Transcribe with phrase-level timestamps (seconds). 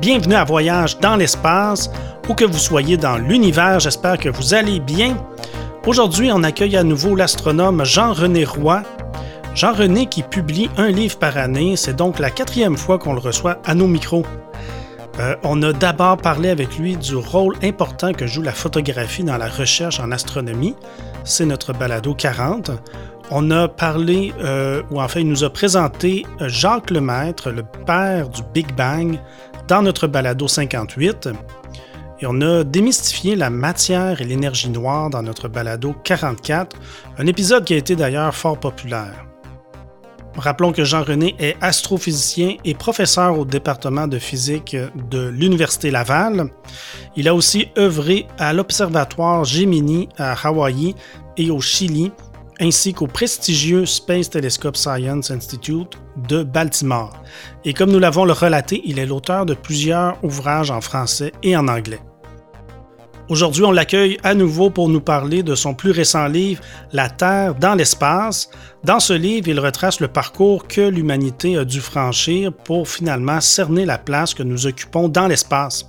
[0.00, 1.90] Bienvenue à Voyage dans l'espace,
[2.26, 5.14] où que vous soyez dans l'univers, j'espère que vous allez bien.
[5.86, 8.82] Aujourd'hui, on accueille à nouveau l'astronome Jean-René Roy.
[9.54, 13.58] Jean-René qui publie un livre par année, c'est donc la quatrième fois qu'on le reçoit
[13.66, 14.24] à nos micros.
[15.18, 19.36] Euh, on a d'abord parlé avec lui du rôle important que joue la photographie dans
[19.36, 20.76] la recherche en astronomie.
[21.24, 22.70] C'est notre balado 40.
[23.32, 27.62] On a parlé, euh, ou en fait, il nous a présenté euh, Jacques Lemaître, le
[27.62, 29.18] père du Big Bang,
[29.70, 31.28] dans notre balado 58.
[32.20, 36.76] Et on a démystifié la matière et l'énergie noire dans notre balado 44,
[37.18, 39.24] un épisode qui a été d'ailleurs fort populaire.
[40.34, 44.76] Rappelons que Jean-René est astrophysicien et professeur au département de physique
[45.08, 46.50] de l'Université Laval.
[47.14, 50.96] Il a aussi œuvré à l'Observatoire Gemini à Hawaï
[51.36, 52.10] et au Chili,
[52.60, 57.22] ainsi qu'au prestigieux Space Telescope Science Institute de Baltimore.
[57.64, 61.68] Et comme nous l'avons relaté, il est l'auteur de plusieurs ouvrages en français et en
[61.68, 62.00] anglais.
[63.30, 66.60] Aujourd'hui, on l'accueille à nouveau pour nous parler de son plus récent livre,
[66.92, 68.50] La Terre dans l'espace.
[68.82, 73.84] Dans ce livre, il retrace le parcours que l'humanité a dû franchir pour finalement cerner
[73.84, 75.86] la place que nous occupons dans l'espace.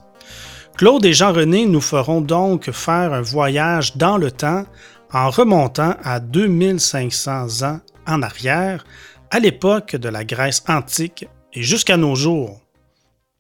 [0.77, 4.66] Claude et Jean-René nous feront donc faire un voyage dans le temps
[5.14, 8.86] en remontant à 2500 ans en arrière,
[9.30, 12.62] à l'époque de la Grèce antique et jusqu'à nos jours.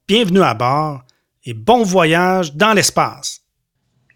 [0.07, 1.03] Bienvenue à bord
[1.45, 3.41] et bon voyage dans l'espace.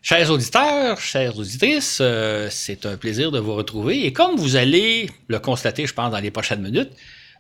[0.02, 4.06] Chers auditeurs, chères auditrices, euh, c'est un plaisir de vous retrouver.
[4.06, 6.92] Et comme vous allez le constater, je pense, dans les prochaines minutes,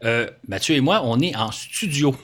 [0.03, 2.15] euh, Mathieu et moi, on est en studio.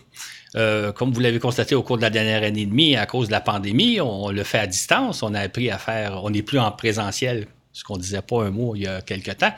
[0.55, 3.27] Euh, comme vous l'avez constaté au cours de la dernière année et demie, à cause
[3.27, 5.21] de la pandémie, on, le fait à distance.
[5.21, 8.51] On a appris à faire, on n'est plus en présentiel, ce qu'on disait pas un
[8.51, 9.53] mot il y a quelque temps.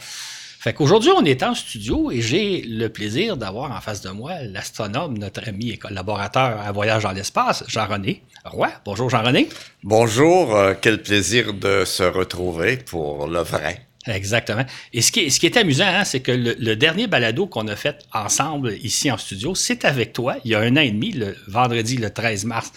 [0.64, 4.42] Fait qu'aujourd'hui, on est en studio et j'ai le plaisir d'avoir en face de moi
[4.44, 8.70] l'astronome, notre ami et collaborateur à Voyage dans l'espace, Jean-René Roy.
[8.86, 9.50] Bonjour Jean-René.
[9.84, 13.86] Bonjour, euh, quel plaisir de se retrouver pour le vrai.
[14.08, 14.64] Exactement.
[14.94, 17.68] Et ce qui est, ce qui est amusant, hein, c'est que le, dernier balado qu'on
[17.68, 20.92] a fait ensemble ici en studio, c'est avec toi, il y a un an et
[20.92, 22.72] demi, le vendredi le 13 mars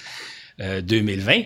[0.59, 1.43] 2020.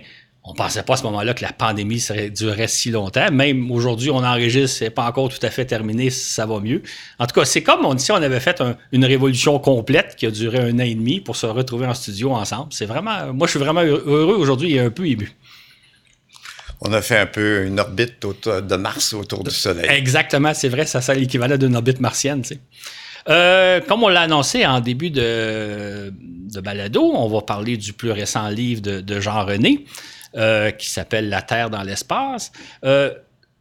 [0.51, 3.31] On pensait pas à ce moment-là que la pandémie serait, durerait si longtemps.
[3.31, 6.83] Même aujourd'hui, on enregistre, c'est pas encore tout à fait terminé, ça va mieux.
[7.21, 10.33] En tout cas, c'est comme on, si on avait fait une révolution complète qui a
[10.33, 12.73] duré un an et demi pour se retrouver en studio ensemble.
[12.73, 15.31] C'est vraiment, moi, je suis vraiment heureux aujourd'hui et un peu ému.
[16.81, 19.87] On a fait un peu une orbite de Mars autour du Soleil.
[19.89, 22.43] Exactement, c'est vrai, ça c'est l'équivalent d'une orbite martienne.
[23.29, 26.13] Euh, comme on l'a annoncé en début de,
[26.61, 29.85] balado, on va parler du plus récent livre de Jean René.
[30.37, 32.53] Euh, qui s'appelle La Terre dans l'espace.
[32.85, 33.13] Euh,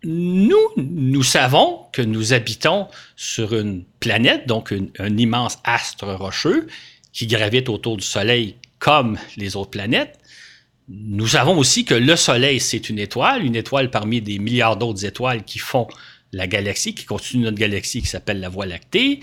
[0.04, 6.68] nous, nous savons que nous habitons sur une planète, donc un immense astre rocheux
[7.12, 10.20] qui gravite autour du Soleil comme les autres planètes.
[10.90, 15.06] Nous savons aussi que le Soleil, c'est une étoile, une étoile parmi des milliards d'autres
[15.06, 15.88] étoiles qui font
[16.34, 19.22] la galaxie, qui constitue notre galaxie qui s'appelle la Voie lactée.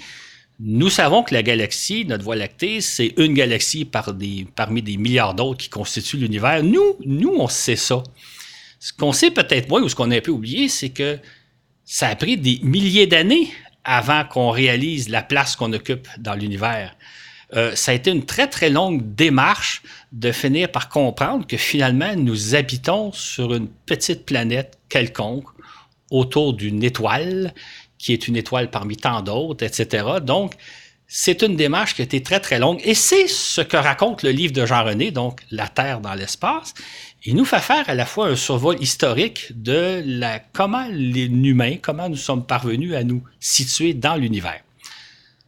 [0.58, 5.58] Nous savons que la galaxie, notre Voie lactée, c'est une galaxie parmi des milliards d'autres
[5.58, 6.62] qui constituent l'univers.
[6.62, 8.02] Nous, nous, on sait ça.
[8.78, 11.18] Ce qu'on sait peut-être moins ou ce qu'on a un peu oublié, c'est que
[11.84, 13.50] ça a pris des milliers d'années
[13.84, 16.96] avant qu'on réalise la place qu'on occupe dans l'univers.
[17.54, 22.16] Euh, ça a été une très très longue démarche de finir par comprendre que finalement
[22.16, 25.46] nous habitons sur une petite planète quelconque
[26.10, 27.54] autour d'une étoile
[27.98, 30.06] qui est une étoile parmi tant d'autres, etc.
[30.22, 30.54] Donc,
[31.08, 32.80] c'est une démarche qui a été très, très longue.
[32.84, 36.74] Et c'est ce que raconte le livre de Jean-René, donc La Terre dans l'espace.
[37.24, 41.76] Il nous fait faire à la fois un survol historique de la, comment les humains,
[41.80, 44.60] comment nous sommes parvenus à nous situer dans l'univers.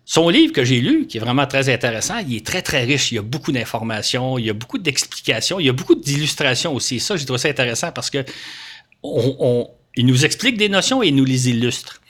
[0.04, 3.12] Son livre que j'ai lu, qui est vraiment très intéressant, il est très, très riche.
[3.12, 6.74] Il y a beaucoup d'informations, il y a beaucoup d'explications, il y a beaucoup d'illustrations
[6.74, 6.98] aussi.
[6.98, 8.24] ça, j'ai trouvé ça intéressant parce que
[9.04, 12.00] il nous explique des notions et il nous les illustre.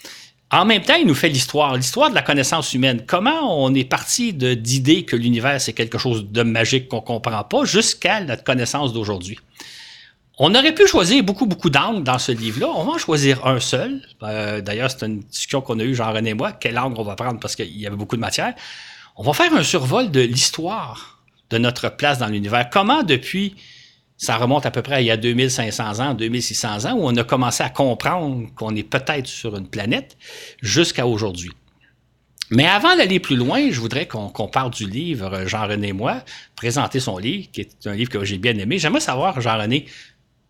[0.50, 3.04] En même temps, il nous fait l'histoire, l'histoire de la connaissance humaine.
[3.06, 7.64] Comment on est parti d'idées que l'univers, c'est quelque chose de magique qu'on comprend pas
[7.64, 9.38] jusqu'à notre connaissance d'aujourd'hui?
[10.38, 12.68] On aurait pu choisir beaucoup, beaucoup d'angles dans ce livre-là.
[12.74, 14.00] On va en choisir un seul.
[14.22, 16.52] Euh, d'ailleurs, c'est une discussion qu'on a eue, Jean-René et moi.
[16.52, 17.40] Quel angle on va prendre?
[17.40, 18.54] Parce qu'il y avait beaucoup de matière.
[19.16, 21.18] On va faire un survol de l'histoire
[21.50, 22.70] de notre place dans l'univers.
[22.70, 23.56] Comment, depuis
[24.18, 27.16] ça remonte à peu près à il y a 2500 ans, 2600 ans, où on
[27.16, 30.18] a commencé à comprendre qu'on est peut-être sur une planète
[30.60, 31.52] jusqu'à aujourd'hui.
[32.50, 36.22] Mais avant d'aller plus loin, je voudrais qu'on parle du livre Jean-René moi,
[36.56, 38.78] présenter son livre, qui est un livre que j'ai bien aimé.
[38.78, 39.86] J'aimerais savoir, Jean-René,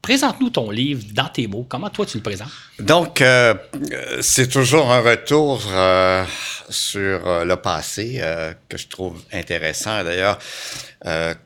[0.03, 1.67] présente-nous ton livre dans tes mots.
[1.69, 2.49] Comment toi tu le présentes?
[2.79, 3.55] Donc, euh,
[4.21, 6.25] c'est toujours un retour euh,
[6.69, 8.23] sur euh, le passé
[8.69, 10.05] que je trouve intéressant.
[10.05, 10.39] D'ailleurs,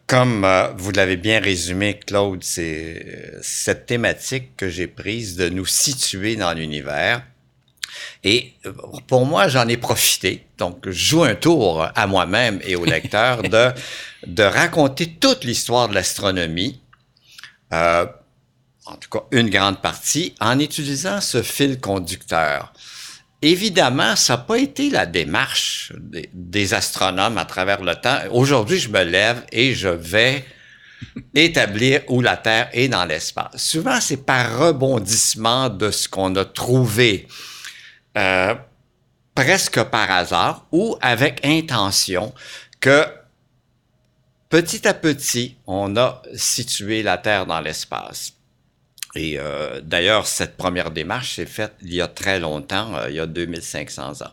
[0.06, 0.46] comme
[0.76, 6.52] vous l'avez bien résumé, Claude, c'est cette thématique que j'ai prise de nous situer dans
[6.52, 7.22] l'univers.
[8.24, 8.54] Et
[9.08, 10.46] pour moi, j'en ai profité.
[10.58, 13.70] Donc, je joue un tour à moi-même et au lecteur de,
[14.26, 16.80] de raconter toute l'histoire de l'astronomie.
[17.72, 18.06] Euh,
[18.86, 22.72] en tout cas une grande partie, en utilisant ce fil conducteur.
[23.40, 25.92] Évidemment, ça n'a pas été la démarche
[26.32, 28.18] des, astronomes à travers le temps.
[28.30, 30.44] Aujourd'hui, je me lève et je vais
[31.34, 33.56] établir où la Terre est dans l'espace.
[33.56, 37.26] Souvent, c'est par rebondissement de ce qu'on a trouvé,
[38.16, 38.54] euh,
[39.34, 42.32] presque par hasard ou avec intention,
[42.78, 43.04] que
[44.50, 48.34] petit à petit, on a situé la Terre dans l'espace.
[49.14, 53.16] Et euh, d'ailleurs, cette première démarche s'est faite il y a très longtemps, euh, il
[53.16, 54.30] y a 2500 ans.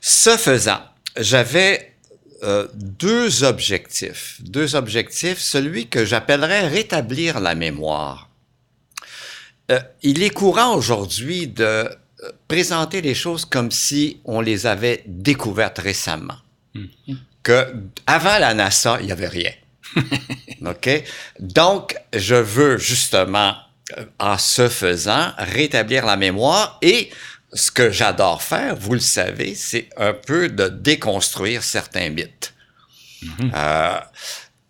[0.00, 0.80] Ce faisant,
[1.16, 1.94] j'avais
[2.42, 4.38] euh, deux objectifs.
[4.40, 8.30] Deux objectifs, celui que j'appellerais rétablir la mémoire.
[10.02, 11.90] il est courant aujourd'hui de
[12.48, 16.38] présenter les choses comme si on les avait découvertes récemment.
[16.74, 17.16] Mm-hmm.
[17.42, 17.74] Que
[18.06, 19.52] avant la NASA, il n'y avait rien.
[20.66, 21.04] OK?
[21.38, 23.54] Donc, je veux justement
[24.18, 27.10] en ce faisant, rétablir la mémoire et
[27.52, 32.54] ce que j'adore faire, vous le savez, c'est un peu de déconstruire certains mythes.
[33.22, 33.52] Mm-hmm.
[33.54, 34.00] Euh,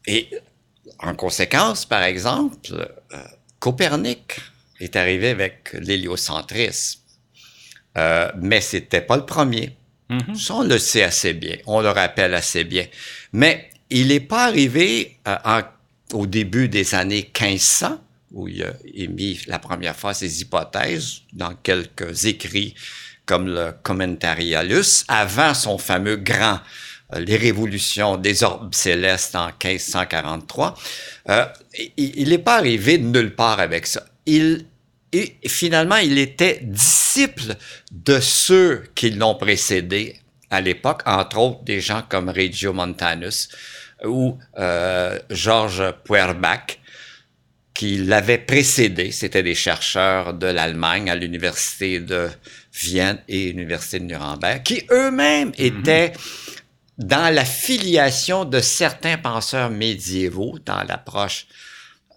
[0.06, 0.31] et
[1.00, 3.17] en conséquence, par exemple, euh,
[3.59, 4.41] Copernic
[4.81, 7.00] est arrivé avec l'héliocentrisme.
[7.97, 9.76] Euh, mais c'était pas le premier.
[10.11, 10.37] Mm-hmm.
[10.37, 12.87] Ça, on le sait assez bien, on le rappelle assez bien.
[13.32, 15.19] Mais il n'est pas arrivé
[16.12, 18.00] au début des années 1500
[18.32, 22.75] où il a émis la première fois ses hypothèses dans quelques écrits
[23.26, 26.60] comme le Commentarialus, avant son fameux grand
[27.12, 30.75] euh, Les révolutions des orbes célestes en 1543.
[31.28, 31.44] Euh,
[31.96, 34.06] il n'est pas arrivé de nulle part avec ça.
[34.25, 34.64] Il,
[35.12, 37.54] et finalement, il était disciple
[37.92, 40.16] de ceux qui l'ont précédé
[40.50, 43.48] à l'époque, entre autres des gens comme Reggio Montanus
[44.04, 46.77] ou euh, Georges Puerbach,
[47.78, 49.12] qui l'avaient précédé.
[49.12, 52.28] C'était des chercheurs de l'Allemagne à l'université de
[52.72, 55.54] Vienne et l'université de Nuremberg, qui eux-mêmes mhm.
[55.58, 56.12] étaient
[56.98, 61.46] dans la filiation de certains penseurs médiévaux dans l'approche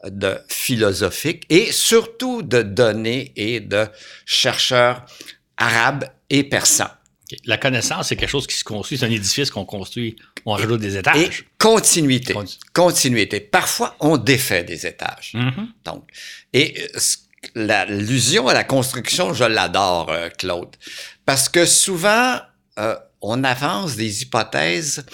[0.04, 3.86] de philosophique et surtout de données et de
[4.26, 5.06] chercheurs
[5.58, 6.90] arabes et persans.
[7.46, 10.82] La connaissance, c'est quelque chose qui se construit, c'est un édifice qu'on construit, on rajoute
[10.82, 11.18] des étages.
[11.18, 12.36] Et continuité.
[12.74, 13.40] continuité.
[13.40, 15.34] Parfois, on défait des étages.
[15.36, 15.68] Mm-hmm.
[15.86, 16.10] Donc,
[16.54, 17.00] et euh,
[17.56, 20.76] l'allusion à la construction, je l'adore, euh, Claude,
[21.26, 22.40] parce que souvent,
[22.80, 25.06] euh, on avance des hypothèses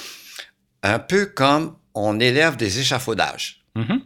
[0.84, 4.02] un peu comme on élève des échafaudages mm-hmm.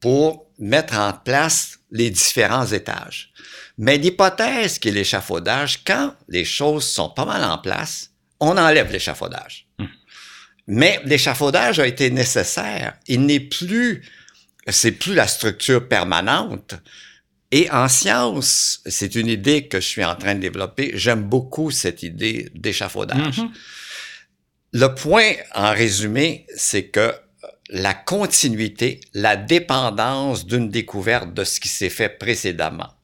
[0.00, 3.32] pour mettre en place les différents étages.
[3.80, 8.92] Mais l'hypothèse qui est l'échafaudage, quand les choses sont pas mal en place, on enlève
[8.92, 9.68] l'échafaudage.
[9.78, 9.86] Hmm.
[10.66, 12.98] Mais l'échafaudage a été nécessaire.
[13.06, 14.04] Il n'est plus,
[14.68, 16.74] c'est plus la structure permanente.
[17.52, 20.90] Et en science, c'est une idée que je suis en train de développer.
[20.92, 23.40] J'aime beaucoup cette idée d'échafaudage.
[24.74, 27.14] Le point, en résumé, c'est que
[27.70, 32.99] la continuité, la dépendance d'une découverte de ce qui s'est fait précédemment.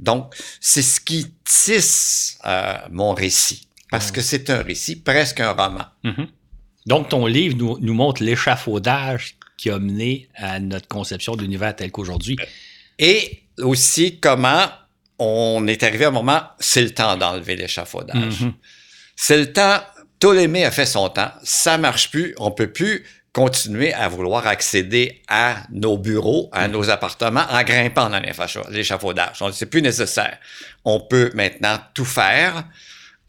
[0.00, 5.52] Donc, c'est ce qui tisse euh, mon récit, parce que c'est un récit, presque un
[5.52, 5.84] roman.
[6.04, 6.26] Mm-hmm.
[6.86, 11.76] Donc, ton livre nous, nous montre l'échafaudage qui a mené à notre conception de l'univers
[11.76, 12.36] tel qu'aujourd'hui.
[12.98, 14.66] Et aussi comment
[15.18, 18.40] on est arrivé à un moment, c'est le temps d'enlever l'échafaudage.
[18.40, 18.52] Mm-hmm.
[19.16, 19.80] C'est le temps,
[20.18, 25.22] Ptolémée a fait son temps, ça marche plus, on peut plus continuer à vouloir accéder
[25.28, 26.72] à nos bureaux, à mm.
[26.72, 28.22] nos appartements en grimpant dans
[28.70, 29.42] l'échafaudage.
[29.52, 30.38] C'est plus nécessaire.
[30.84, 32.64] On peut maintenant tout faire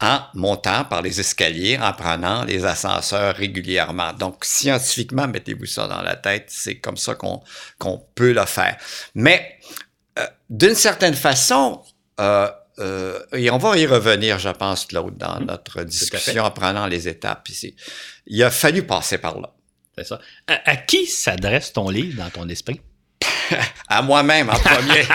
[0.00, 4.12] en montant par les escaliers, en prenant les ascenseurs régulièrement.
[4.12, 7.40] Donc, scientifiquement, mettez-vous ça dans la tête, c'est comme ça qu'on
[7.78, 8.76] qu'on peut le faire.
[9.14, 9.58] Mais,
[10.18, 11.82] euh, d'une certaine façon,
[12.20, 15.44] euh, euh, et on va y revenir, je pense, Claude, dans mm.
[15.44, 17.76] notre discussion en prenant les étapes ici.
[18.26, 19.52] Il a fallu passer par là.
[19.96, 20.20] C'est ça.
[20.46, 22.80] À, qui s'adresse ton livre dans ton esprit?
[23.88, 25.04] à moi-même en premier.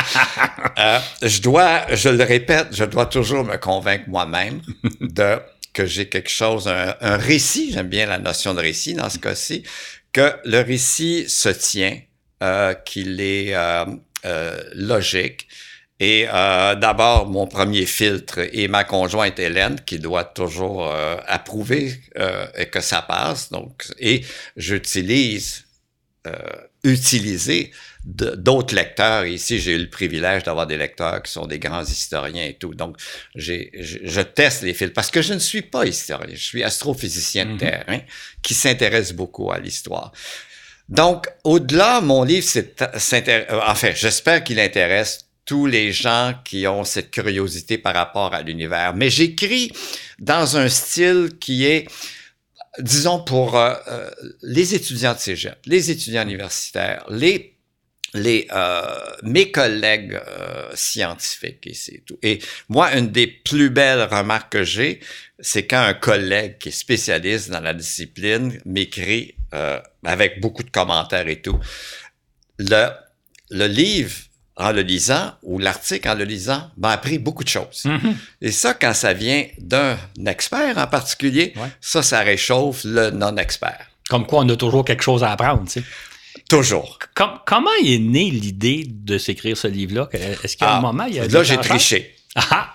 [0.79, 4.61] Euh, je dois, je le répète, je dois toujours me convaincre moi-même
[5.01, 5.39] de
[5.77, 9.61] que j'ai quelque chose, un, récit, j'aime bien la notion de récit dans ce cas-ci,
[10.11, 11.99] que le récit se tient,
[12.41, 13.85] euh, qu'il est, euh,
[14.25, 15.47] euh, logique.
[15.99, 21.99] Et euh, d'abord, mon premier filtre et ma conjointe Hélène, qui doit toujours euh, approuver
[22.19, 23.49] euh, que ça passe.
[23.51, 24.23] Donc, et
[24.55, 25.63] j'utilise,
[26.27, 26.31] euh,
[26.83, 27.71] utiliser
[28.05, 29.25] d'autres lecteurs.
[29.25, 32.73] Ici, j'ai eu le privilège d'avoir des lecteurs qui sont des grands historiens et tout.
[32.75, 32.95] Donc,
[33.35, 36.35] j'ai, je, je teste les filtres parce que je ne suis pas historien.
[36.35, 37.57] Je suis astrophysicien de Mhm.
[37.57, 37.99] terrain
[38.43, 40.11] qui s'intéresse beaucoup à l'histoire.
[40.89, 46.83] Donc, au-delà, mon livre, c'est, euh, enfin, j'espère qu'il intéresse tous les gens qui ont
[46.83, 48.93] cette curiosité par rapport à l'univers.
[48.93, 49.71] Mais j'écris
[50.19, 51.87] dans un style qui est,
[52.79, 54.11] disons, pour euh, euh,
[54.43, 57.55] les étudiants de cégep, les étudiants universitaires, les
[58.15, 58.81] euh,
[59.23, 62.17] mes collègues euh, scientifiques et tout.
[62.23, 65.01] Et moi, une des plus belles remarques que j'ai,
[65.39, 69.35] c'est quand un collègue qui est spécialiste dans la discipline m'écrit
[70.03, 71.59] avec beaucoup de commentaires et tout.
[72.59, 74.15] Le livre,
[74.57, 77.83] en le lisant, ou l'article en le lisant, m'a appris beaucoup de choses.
[77.85, 78.15] Mhm.
[78.41, 81.67] Et ça, quand ça vient d'un expert en particulier, Ouais.
[81.79, 83.85] ça, ça réchauffe le non-expert.
[84.09, 85.63] Comme quoi, on a toujours quelque chose à apprendre.
[85.65, 85.83] tu sais.
[86.49, 86.97] Toujours.
[87.15, 90.07] Com- comment est née l'idée de s'écrire ce livre-là?
[90.13, 92.15] Est-ce a un Ah, moment, il y a là, j'ai triché.
[92.35, 92.73] Ah,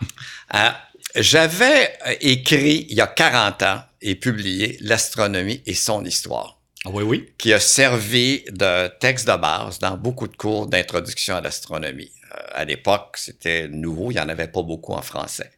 [0.55, 0.69] Euh,
[1.15, 6.62] J'avais euh, écrit il y a 40 ans et publié L'astronomie et son histoire, ah
[6.87, 7.33] oui, oui.
[7.39, 12.11] qui a servi de texte de base dans beaucoup de cours d'introduction à l'astronomie.
[12.35, 15.51] Euh, à l'époque, c'était nouveau, il n'y en avait pas beaucoup en français.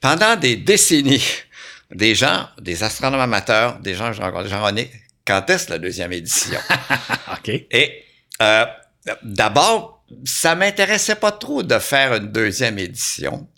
[0.00, 1.24] Pendant des décennies,
[1.90, 4.90] des gens, des astronomes amateurs, des gens que j'ai rencontrés, Jean-René,
[5.26, 6.60] quand est-ce la deuxième édition?
[7.32, 7.48] OK.
[7.48, 8.04] Et
[8.40, 8.64] euh,
[9.22, 13.48] d'abord, ça m'intéressait pas trop de faire une deuxième édition.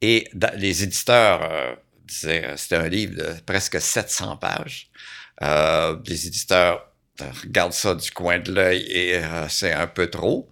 [0.00, 4.90] Et les éditeurs euh, disaient, euh, c'était un livre de presque 700 pages.
[5.42, 6.86] Euh, les éditeurs
[7.20, 10.50] euh, regardent ça du coin de l'œil et euh, c'est un peu trop.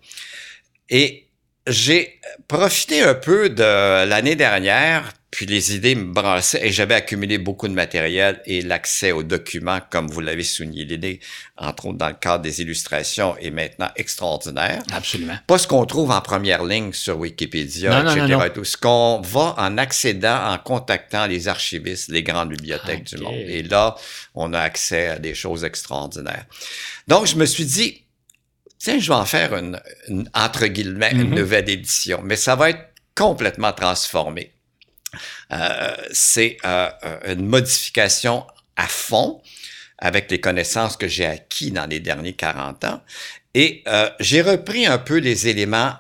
[0.88, 1.28] Et
[1.66, 7.36] j'ai profité un peu de l'année dernière, puis les idées me brassaient et j'avais accumulé
[7.36, 11.20] beaucoup de matériel et l'accès aux documents, comme vous l'avez souligné, l'idée,
[11.58, 14.82] entre autres dans le cadre des illustrations, est maintenant extraordinaire.
[14.90, 15.36] Absolument.
[15.46, 18.26] Pas ce qu'on trouve en première ligne sur Wikipédia, Non, etc.
[18.26, 18.44] non, non.
[18.44, 18.64] et tout.
[18.64, 23.34] Ce qu'on va en accédant, en contactant les archivistes, les grandes bibliothèques du monde.
[23.34, 23.96] Et là,
[24.34, 26.46] on a accès à des choses extraordinaires.
[27.06, 28.02] Donc, je me suis dit,
[28.78, 31.34] tiens, je vais en faire une, une- entre guillemets, une Mhm.
[31.38, 32.80] nouvelle édition, mais ça va être
[33.14, 34.52] complètement transformé.
[35.52, 38.46] Euh, c'est euh, euh, une modification
[38.76, 39.42] à fond
[39.98, 43.02] avec les connaissances que j'ai acquis dans les derniers 40 ans.
[43.54, 45.94] Et euh, j'ai repris un peu les éléments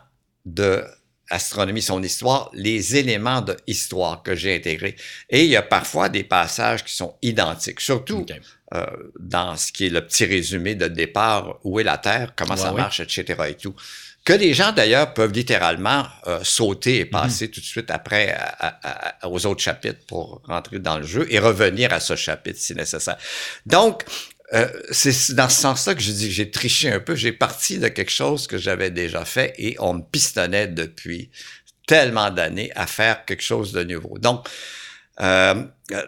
[0.44, 0.84] de
[1.30, 4.96] astronomie, son histoire, les éléments de histoire que j'ai intégrés.
[5.28, 8.24] Et il y a parfois des passages qui sont identiques, surtout
[8.74, 8.86] euh,
[9.18, 12.60] dans ce qui est le petit résumé de départ, où est la Terre, comment Ouais,
[12.60, 13.24] ça marche, etc.
[13.48, 13.74] et tout.
[14.28, 17.10] Que les gens, d'ailleurs, peuvent littéralement euh, sauter et Mhm.
[17.10, 21.26] passer tout de suite après à- à- aux autres chapitres pour rentrer dans le jeu
[21.30, 23.16] et revenir à ce chapitre si nécessaire.
[23.64, 24.04] Donc,
[24.52, 27.14] euh, c'est dans ce sens-là que je dis que j'ai triché un peu.
[27.16, 31.30] J'ai parti de quelque chose que j'avais déjà fait et on me pistonnait depuis
[31.86, 34.18] tellement d'années à faire quelque chose de nouveau.
[34.18, 34.46] Donc,
[35.22, 35.54] euh,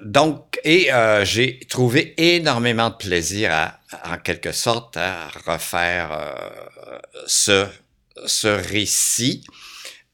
[0.05, 3.81] donc, et euh, j'ai trouvé énormément de plaisir à,
[4.13, 7.67] en quelque sorte, à refaire euh, ce,
[8.27, 9.45] ce récit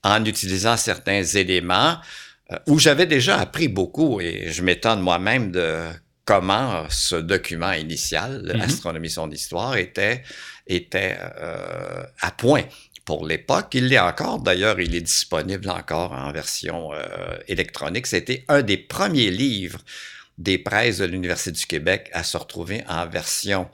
[0.03, 1.99] en utilisant certains éléments
[2.53, 5.81] euh, où j'avais déjà appris beaucoup et je m'étonne moi-même de
[6.25, 8.57] comment ce document initial.
[8.61, 10.23] Astronomie son histoire, était,
[10.67, 12.65] était euh, à point
[13.05, 13.69] pour l'époque.
[13.73, 14.41] Il l'est encore.
[14.41, 18.07] D'ailleurs, il est disponible encore en version euh, électronique.
[18.07, 19.79] C'était un des premiers livres
[20.39, 23.69] des presses de l'Université du Québec à se retrouver en version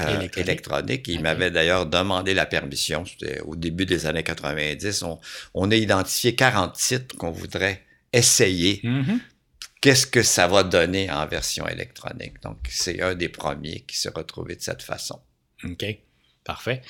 [0.00, 0.36] euh, Électronique.
[0.48, 1.08] électronique.
[1.08, 3.04] Il m'avait d'ailleurs demandé la permission.
[3.04, 5.02] C'était au début des années 90.
[5.02, 5.18] On,
[5.54, 8.80] on a identifié 40 titres qu'on voudrait essayer.
[8.82, 9.20] Mhm.
[9.80, 12.42] Qu'est-ce que ça va donner en version électronique?
[12.42, 15.20] Donc, c'est un des premiers qui s'est retrouvé de cette façon.
[15.64, 15.84] OK.
[16.44, 16.82] Parfait.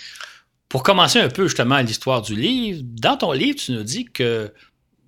[0.69, 4.53] Pour commencer un peu justement l'histoire du livre, dans ton livre, tu nous dis que,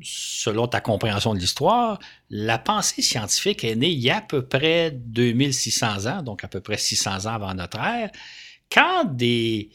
[0.03, 1.99] selon ta compréhension de l'histoire,
[2.31, 6.49] la pensée scientifique est née il y a à peu près 2600 ans, donc à
[6.49, 8.11] peu près 600 ans avant notre ère,
[8.71, 9.71] quand des,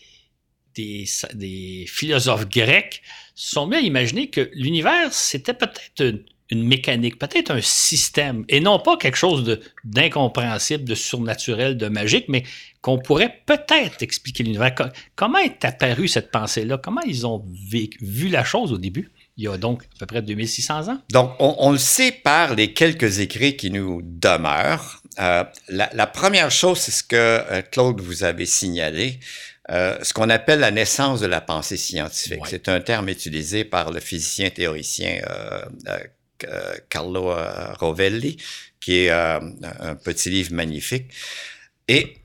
[0.76, 3.02] des, philosophes grecs
[3.36, 6.02] sont mis à imaginer que l'univers, c'était peut-être
[6.50, 12.26] une, mécanique, peut-être un système, et non pas quelque chose d'incompréhensible, de surnaturel, de magique,
[12.30, 12.44] mais
[12.82, 14.76] qu'on pourrait peut-être expliquer l'univers.
[14.76, 14.84] Co-
[15.16, 16.78] Comment est apparue cette pensée-là?
[16.78, 19.12] Comment ils ont vu la chose au début?
[19.38, 21.00] Il y a donc à peu près 2600 ans?
[21.12, 25.02] Donc, on, on le sait par les quelques écrits qui nous demeurent.
[25.20, 29.20] Euh, la, la première chose, c'est ce que euh, Claude vous avait signalé.
[29.72, 32.46] euh, ce qu'on appelle la naissance de la pensée scientifique.
[32.48, 35.22] C'est un terme utilisé par le physicien théoricien
[36.90, 37.34] Carlo
[37.80, 38.38] Rovelli,
[38.82, 41.06] qui est un petit livre magnifique.
[41.88, 42.18] Et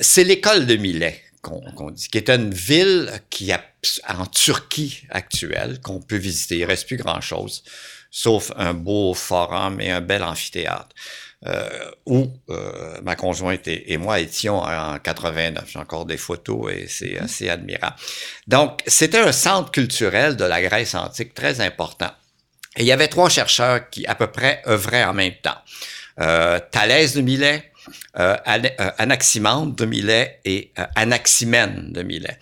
[0.00, 3.62] c'est l'école de Millet qu'on dit, qui est une ville qui a,
[4.08, 6.58] en Turquie actuelle qu'on peut visiter.
[6.58, 7.64] Il reste plus grand-chose,
[8.10, 10.94] sauf un beau forum et un bel amphithéâtre.
[11.46, 15.64] Euh, où euh, ma conjointe et, moi étions en 89.
[15.70, 17.24] J'ai encore des photos et c'est mmh.
[17.24, 17.96] assez admirable.
[18.46, 22.10] Donc, c'était un centre culturel de la Grèce antique très important.
[22.78, 25.58] Et il y avait trois chercheurs qui, à peu près, œuvraient en même temps.
[26.18, 27.70] Euh, Thalès de Milet,
[28.14, 32.38] Anaximandre de Milet et Anaximène de Milet.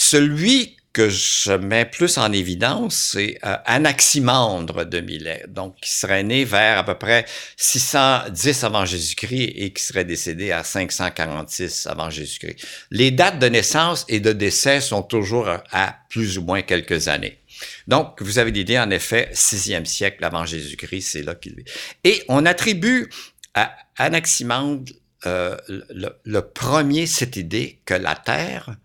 [0.00, 6.44] Celui que je mets plus en évidence, c'est Anaximandre de Milet, donc qui serait né
[6.44, 7.26] vers à peu près
[7.56, 12.64] 610 avant Jésus-Christ et qui serait décédé à 546 avant Jésus-Christ.
[12.92, 17.40] Les dates de naissance et de décès sont toujours à plus ou moins quelques années.
[17.88, 21.64] Donc, vous avez l'idée, en effet, sixième siècle avant Jésus-Christ, c'est là qu'il vit.
[22.04, 23.10] Et on attribue
[23.54, 24.92] à Anaximandre
[25.26, 28.76] euh, le, premier cette idée que la Terre,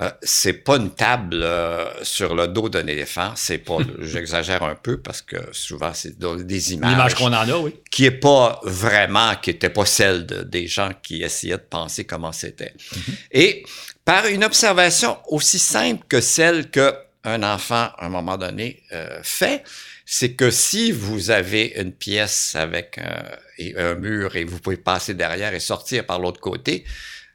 [0.00, 4.74] euh, c'est pas une table euh, sur le dos d'un éléphant, c'est pas, j'exagère un
[4.74, 6.90] peu parce que souvent c'est des images.
[6.90, 7.74] L'image qu'on en a, oui.
[7.90, 12.32] Qui est pas vraiment, qui était pas celle des gens qui essayaient de penser comment
[12.32, 12.72] c'était.
[12.72, 13.14] Mm-hmm.
[13.32, 13.64] Et
[14.04, 18.82] par une observation aussi simple que celle que un enfant, à un moment donné,
[19.22, 19.62] fait,
[20.06, 25.52] c'est que si vous avez une pièce avec un, mur et vous pouvez passer derrière
[25.52, 26.84] et sortir par l'autre côté,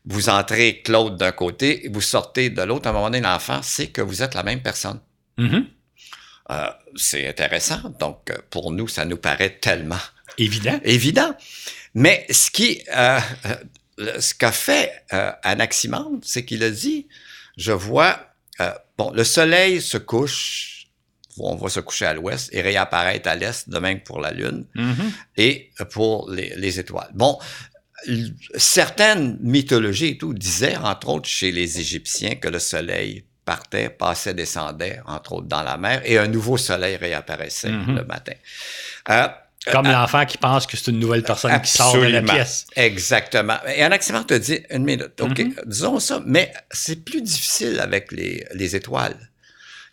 [0.06, 2.88] vous entrez Claude d'un côté et vous sortez de l'autre.
[2.88, 5.00] À un moment donné, l'enfant sait que vous êtes la même personne.
[5.38, 5.66] Mm-hmm.
[6.52, 7.82] Euh, c'est intéressant.
[8.00, 10.00] Donc, euh, pour nous, ça nous paraît tellement
[10.38, 10.80] évident.
[10.84, 11.36] Évident.
[11.96, 13.20] Mais ce qui, euh,
[14.20, 15.06] ce qu'a fait
[15.44, 17.08] Anaximandre, c'est qu'il a dit,
[17.58, 18.20] je vois,
[18.98, 20.76] bon, le soleil se couche
[21.38, 24.66] on va se coucher à l'ouest et réapparaître à l'est, de même pour la Lune
[24.76, 25.12] mm-hmm.
[25.38, 27.12] et pour les, étoiles.
[27.14, 27.38] Bon,
[28.56, 34.34] certaines mythologies et tout disaient, entre autres chez les Égyptiens, que le soleil partait, passait,
[34.34, 37.96] descendait, entre autres dans la mer, et un nouveau soleil réapparaissait mm-hmm.
[37.96, 38.34] le matin.
[39.10, 39.27] Euh,
[39.72, 42.68] comme euh, l'enfant qui pense que c'est une nouvelle personne qui sort de la pièce.
[42.75, 43.58] Exactement.
[43.68, 45.68] Et un accident te dit, une minute, OK, mm-hmm.
[45.68, 49.18] disons ça, mais c'est plus difficile avec les, les étoiles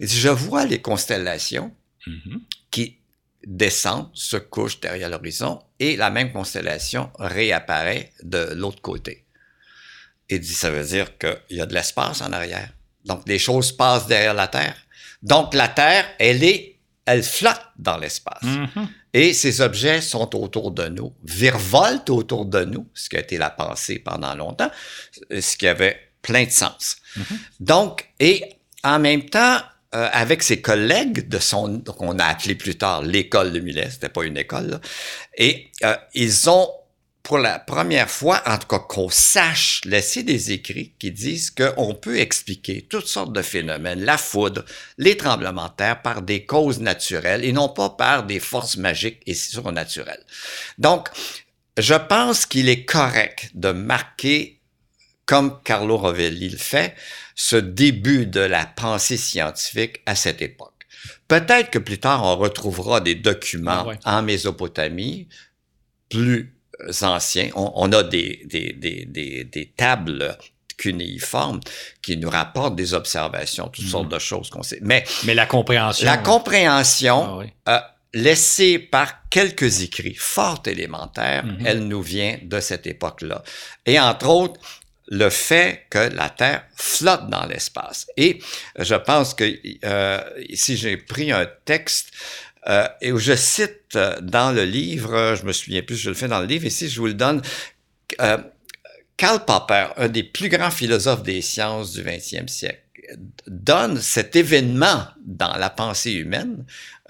[0.02, 1.74] je vois les constellations
[2.06, 2.40] mm-hmm.
[2.70, 2.98] qui
[3.46, 9.24] descendent, se couchent derrière l'horizon et la même constellation réapparaît de l'autre côté.
[10.28, 12.68] Il dit, ça veut dire qu'il y a de l'espace en arrière.
[13.04, 14.76] Donc, des choses passent derrière la Terre.
[15.24, 18.44] Donc, la Terre, elle est, elle flotte dans l'espace.
[18.44, 18.86] Mm-hmm.
[19.14, 23.36] Et ces objets sont autour de nous, virevoltent autour de nous, ce qui a été
[23.36, 24.70] la pensée pendant longtemps,
[25.30, 26.96] ce qui avait plein de sens.
[27.16, 27.38] Mm-hmm.
[27.58, 29.58] Donc, et en même temps,
[29.94, 34.08] euh, avec ses collègues de son, qu'on a appelé plus tard l'école de Millet, c'était
[34.08, 34.80] pas une école, là,
[35.36, 36.70] et euh, ils ont,
[37.22, 41.94] pour la première fois, en tout cas qu'on sache, laissé des écrits qui disent qu'on
[41.94, 44.64] peut expliquer toutes sortes de phénomènes, la foudre,
[44.98, 49.20] les tremblements de terre, par des causes naturelles et non pas par des forces magiques
[49.26, 50.24] et surnaturelles.
[50.78, 51.08] Donc,
[51.78, 54.61] je pense qu'il est correct de marquer,
[55.26, 56.94] comme Carlo Rovelli le fait,
[57.34, 60.72] ce début de la pensée scientifique à cette époque.
[61.28, 65.28] Peut-être que plus tard, on retrouvera des documents ah en Mésopotamie
[66.10, 66.54] plus
[67.02, 67.50] anciens.
[67.54, 70.36] On, a des, des, des, des, tables
[70.76, 71.60] cunéiformes
[72.02, 74.12] qui nous rapportent des observations, toutes sortes mhm.
[74.12, 74.80] de choses qu'on sait.
[74.82, 76.04] Mais, Mais la compréhension.
[76.04, 77.80] La compréhension, ah euh,
[78.14, 81.58] laissée par quelques écrits fort élémentaires, mhm.
[81.64, 83.42] elle nous vient de cette époque-là.
[83.86, 84.60] Et entre autres,
[85.12, 88.06] le fait que la Terre flotte dans l'espace.
[88.16, 88.38] Et
[88.78, 89.44] je pense que
[89.84, 92.12] euh, ici j'ai pris un texte
[92.66, 96.14] euh, et où je cite euh, dans le livre, je me souviens plus, je le
[96.14, 97.42] fais dans le livre, ici je vous le donne.
[98.22, 98.38] Euh,
[99.18, 102.80] Karl Popper, un des plus grands philosophes des sciences du 20e siècle,
[103.46, 107.01] donne cet événement dans la pensée humaine euh, euh,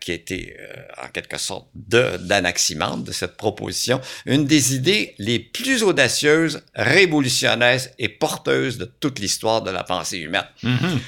[0.00, 5.82] qui était euh, en quelque sorte d'Anaximandre, de, cette proposition, une des idées les plus
[5.82, 10.46] audacieuses, révolutionnaires et porteuses de toute l'histoire de la pensée humaine.
[10.62, 10.98] Mm-hmm.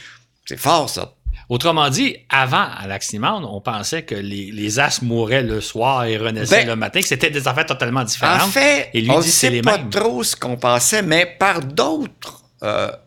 [0.44, 1.14] C'est fort, ça.
[1.48, 6.64] Autrement dit, avant Anaximandre, on pensait que les, les as mouraient le soir et renaissaient
[6.64, 8.42] ben, le matin, que c'était des affaires totalement différentes.
[8.42, 12.42] En fait, et lui on ne sait pas trop ce qu'on pensait, mais par d'autres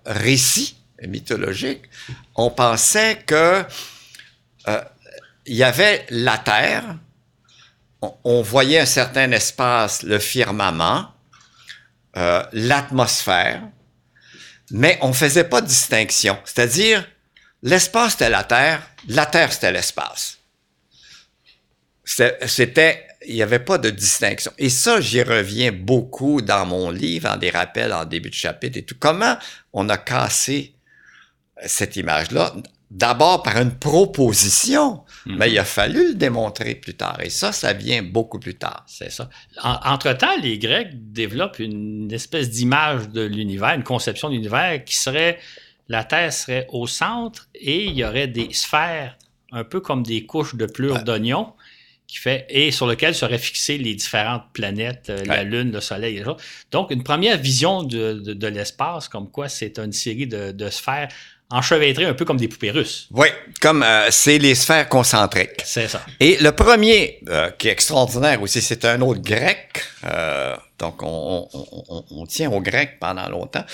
[0.06, 0.78] récits
[1.08, 1.84] mythologiques,
[2.36, 3.64] on pensait que
[4.68, 4.82] euh,
[5.50, 6.96] il y avait la Terre,
[8.24, 11.12] on, voyait un certain espace, le firmament,
[12.18, 13.64] euh, l'atmosphère,
[14.70, 16.38] mais on faisait pas de distinction.
[16.46, 17.04] C'est-à-dire,
[17.64, 20.38] l'espace c'était la Terre, la Terre c'était l'espace.
[22.06, 24.52] C'était, il n'y avait pas de distinction.
[24.58, 28.78] Et ça, j'y reviens beaucoup dans mon livre, en des rappels en début de chapitre
[28.78, 28.96] et tout.
[29.00, 29.38] Comment
[29.74, 30.74] on a cassé
[31.66, 32.54] cette image-là?
[32.92, 35.36] D'abord par une proposition, Mhm.
[35.38, 37.20] mais il a fallu le démontrer plus tard.
[37.22, 38.84] Et ça, ça vient beaucoup plus tard.
[38.88, 39.30] C'est ça.
[39.64, 44.96] En- Entre-temps, les Grecs développent une espèce d'image de l'univers, une conception de l'univers qui
[44.98, 45.40] serait
[45.88, 49.18] la Terre serait au centre et il y aurait des sphères,
[49.52, 51.04] un peu comme des couches de plure Ouais.
[51.04, 51.54] d'oignon,
[52.08, 55.44] qui fait et sur lesquelles seraient fixées les différentes planètes, euh, la.
[55.44, 56.44] Lune, le Soleil, et les autres.
[56.72, 60.70] Donc, une première vision de, de- de l'espace, comme quoi c'est une série de, de
[60.72, 61.10] sphères
[61.50, 63.08] enchevêtrées un peu comme des poupées russes.
[63.12, 63.28] Oui,
[63.60, 65.62] comme euh, c'est les sphères concentriques.
[65.64, 66.02] C'est ça.
[66.20, 69.84] Et le premier, euh, qui est extraordinaire aussi, c'est un autre grec.
[70.80, 73.66] Donc, on, on- on- on tient au grec pendant longtemps.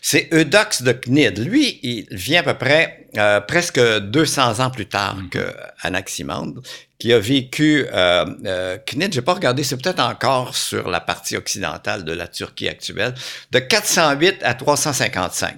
[0.00, 1.38] C'est Eudoxe de Cnide.
[1.38, 6.62] Lui, il vient à peu près euh, presque 200 ans plus tard que Anaximandre,
[6.98, 9.12] qui a vécu euh, euh, Cnide.
[9.12, 13.14] J'ai pas regardé, c'est peut-être encore sur la partie occidentale de la Turquie actuelle,
[13.50, 15.56] de 408 à 355.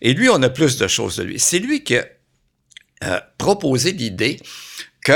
[0.00, 1.38] Et lui, on a plus de choses de lui.
[1.38, 2.06] C'est lui qui a
[3.04, 4.40] euh, proposé l'idée
[5.04, 5.12] que,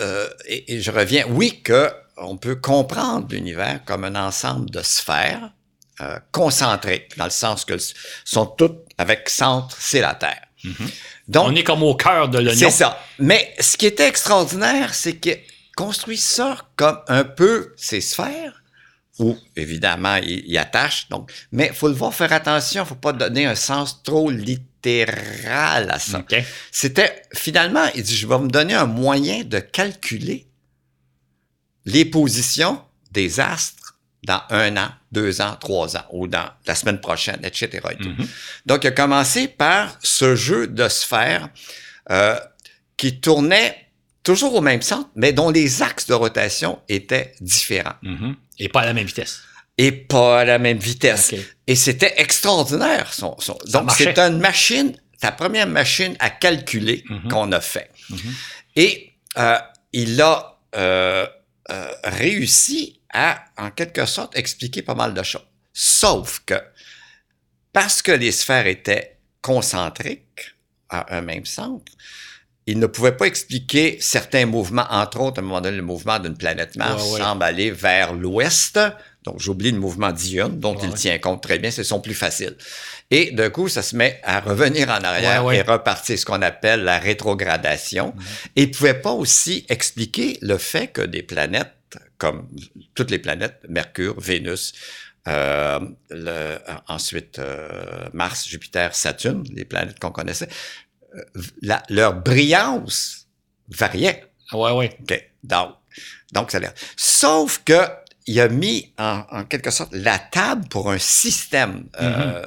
[0.00, 4.82] euh, et, et je reviens, oui, que on peut comprendre l'univers comme un ensemble de
[4.82, 5.50] sphères
[6.00, 7.74] euh, concentriques, dans le sens que
[8.24, 10.42] sont toutes avec centre, c'est la Terre.
[11.28, 12.58] Donc, On est comme au cœur de l'oignon.
[12.58, 12.98] c'est ça.
[13.18, 15.38] Mais ce qui était extraordinaire, c'est qu'il
[15.76, 18.62] construit ça comme un peu ces sphères,
[19.18, 21.08] où évidemment il, il attache.
[21.10, 25.98] Donc, mais faut le voir faire attention, faut pas donner un sens trop littéral à
[25.98, 26.18] ça.
[26.18, 26.34] OK.
[26.72, 30.48] C'était finalement, il dit, je vais me donner un moyen de calculer
[31.84, 37.00] les positions des astres dans un an, deux ans, trois ans, ou dans la semaine
[37.00, 37.68] prochaine, etc.
[37.90, 38.08] et tout.
[38.08, 38.26] Mhm.
[38.66, 41.48] Donc, il a commencé par ce jeu de sphères
[42.10, 42.38] euh,
[42.96, 43.76] qui tournait
[44.22, 48.36] toujours au même centre, mais dont les axes de rotation étaient différents Mhm.
[48.58, 49.40] Et pas à la même vitesse.
[49.76, 51.34] et pas à la même vitesse.
[51.66, 53.12] Et c'était extraordinaire.
[53.12, 57.28] Son, son- Ça Donc, c'est une machine, ta première machine à calculer Mhm.
[57.30, 57.90] qu'on a fait.
[58.76, 59.58] Et euh,
[59.92, 61.26] il a euh,
[61.70, 65.46] euh, réussi à, en quelque sorte, expliquer pas mal de choses.
[65.72, 66.54] Sauf que,
[67.72, 70.54] parce que les sphères étaient concentriques
[70.88, 71.92] à un même centre,
[72.66, 76.18] il ne pouvait pas expliquer certains mouvements, entre autres, à un moment donné, le mouvement
[76.18, 77.20] d'une planète Mars Ouais, ouais.
[77.20, 78.78] semble aller vers l'ouest.
[79.24, 82.14] Donc, j'oublie le mouvement diurne, dont Ouais, il tient compte très bien, c'est son plus
[82.14, 82.56] facile.
[83.10, 85.56] Et d'un coup, ça se met à revenir en arrière Ouais, ouais.
[85.58, 88.14] et repartir, ce qu'on appelle la rétrogradation.
[88.56, 91.72] Et il pouvait pas aussi expliquer le fait que des planètes,
[92.18, 92.48] comme
[92.94, 94.72] toutes les planètes, Mercure, Vénus,
[95.26, 96.58] euh, le-
[96.88, 100.48] ensuite euh, Mars, Jupiter, Saturne, les planètes qu'on connaissait,
[101.14, 101.22] euh,
[101.62, 103.26] la- leur brillance
[103.68, 104.24] variait.
[104.50, 104.98] Ah Ouais, ouais.
[105.00, 105.30] OK.
[105.44, 105.70] Donc,
[106.32, 106.74] donc ça l'air.
[106.96, 107.80] Sauf que
[108.26, 112.42] il a mis en, en quelque sorte la table pour un système, euh,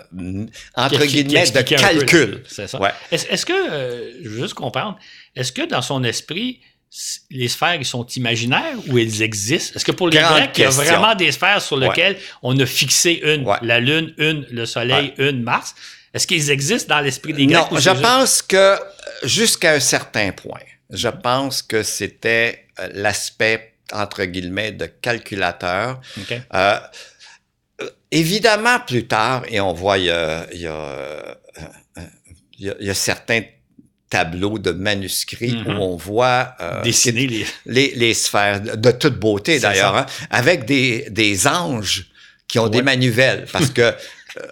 [0.75, 2.43] entre Qui- qui- qui guillemets, de calcul.
[2.47, 2.79] ça.
[2.79, 2.89] Ouais.
[3.11, 4.97] Est-ce est-ce que, euh, je veux juste comprendre,
[5.35, 6.59] est-ce que dans son esprit,
[7.29, 9.75] les sphères ils sont imaginaires ou elles existent?
[9.75, 11.87] Est-ce que pour les Grecs, il y a vraiment des sphères sur Ouais.
[11.89, 13.57] lesquelles on a fixé une, Ouais.
[13.61, 15.75] la Lune, une, le Soleil, une, Mars?
[16.13, 17.69] Est-ce qu'ils existent dans l'esprit des Grecs?
[17.71, 18.77] Non, je juste- pense que euh,
[19.23, 25.99] jusqu'à un certain point, je pense que c'était euh, l'aspect entre guillemets de calculateur.
[26.53, 26.77] Euh,
[27.81, 31.37] euh, évidemment, plus tard, et on voit, il y a, il y a,
[32.59, 33.41] il y a- il y a certains
[34.09, 37.45] tableaux de manuscrits où on voit euh, Dessiner les.
[37.65, 42.07] les, les sphères de, toute beauté d'ailleurs, hein, avec des, des anges
[42.47, 43.93] qui ont des manivelles, parce que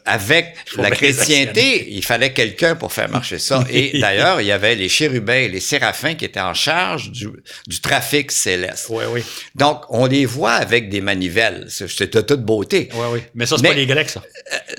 [0.06, 3.64] avec Faut la chrétienté, il fallait quelqu'un pour faire marcher ça.
[3.70, 7.28] Et d'ailleurs, il y avait les chérubins et les séraphins qui étaient en charge du,
[7.68, 8.88] du trafic céleste.
[8.90, 9.24] Oui, oui.
[9.56, 11.66] Donc, on les voit avec des manivelles.
[11.70, 12.90] C'est de toute beauté.
[12.94, 13.20] Oui, oui.
[13.36, 14.22] Mais ça, c'est pas les Grecs, ça.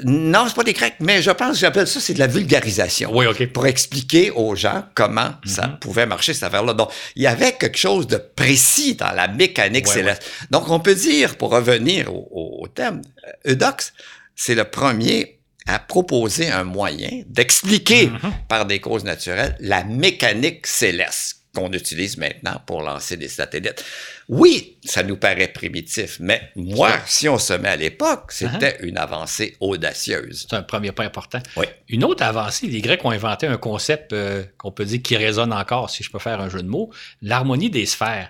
[0.05, 3.11] Non, c'est pas des Grecs, mais je pense que j'appelle ça, c'est de la vulgarisation.
[3.14, 3.47] Oui, OK.
[3.53, 5.79] Pour expliquer aux gens comment ça Mhm.
[5.81, 6.73] pouvait marcher, cette affaire-là.
[6.75, 10.23] Donc, il y avait quelque chose de précis dans la mécanique céleste.
[10.51, 13.03] Donc, on peut dire, pour revenir au, au- au thème,
[13.47, 13.92] euh, Eudoxe,
[14.37, 18.33] c'est le premier à proposer un moyen d'expliquer Mhm.
[18.49, 23.83] par des causes naturelles la mécanique céleste qu'on utilise maintenant pour lancer des satellites.
[24.29, 28.99] Oui, ça nous paraît primitif, mais moi, si on se met à l'époque, c'était une
[28.99, 30.46] avancée audacieuse.
[30.51, 31.40] C'est un premier pas important.
[31.57, 31.64] Oui.
[31.88, 35.53] Une autre avancée, les Grecs ont inventé un concept euh, qu'on peut dire qui résonne
[35.53, 38.29] encore, si je peux faire un jeu de mots, l'harmonie des sphères.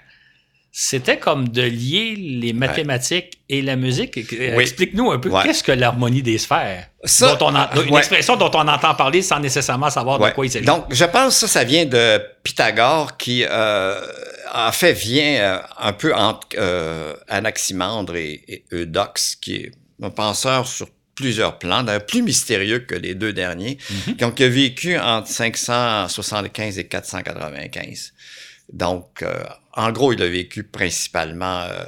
[0.78, 4.18] C'était comme de lier les mathématiques et la musique.
[4.30, 6.90] Explique-nous un peu, qu'est-ce que l'harmonie des sphères?
[7.20, 10.66] dont on une expression dont on entend parler sans nécessairement savoir de quoi il s'agit.
[10.66, 13.98] Donc, je pense que ça, ça vient de Pythagore qui, euh,
[14.52, 20.66] en fait, vient euh, un peu entre euh, Anaximandre et, Eudoxe, qui est un penseur
[20.66, 23.78] sur plusieurs plans, d'ailleurs plus mystérieux que les deux derniers,
[24.18, 28.12] donc qui a vécu entre 575 et 495.
[28.72, 29.42] Donc, euh,
[29.76, 31.84] en gros, il a vécu principalement euh,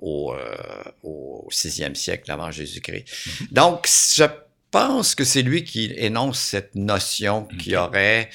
[0.00, 0.56] au, euh,
[1.02, 3.04] au sixième siècle avant Jésus-Christ.
[3.26, 3.46] Mhm.
[3.52, 4.24] Donc, je
[4.70, 8.30] pense que c'est lui qui énonce cette notion qu'il y aurait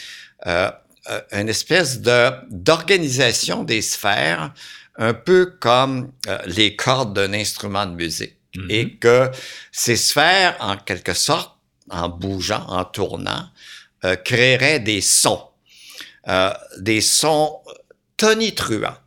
[1.32, 4.54] une espèce de d'organisation des sphères,
[4.98, 6.12] un peu comme
[6.46, 8.72] les cordes d'un instrument de musique, mhm.
[8.72, 9.30] et que
[9.72, 11.56] ces sphères, en quelque sorte,
[11.90, 13.50] en bougeant, en tournant,
[14.24, 15.52] créeraient des sons.
[16.28, 17.60] Euh, des sons
[18.22, 18.98] tonitruants,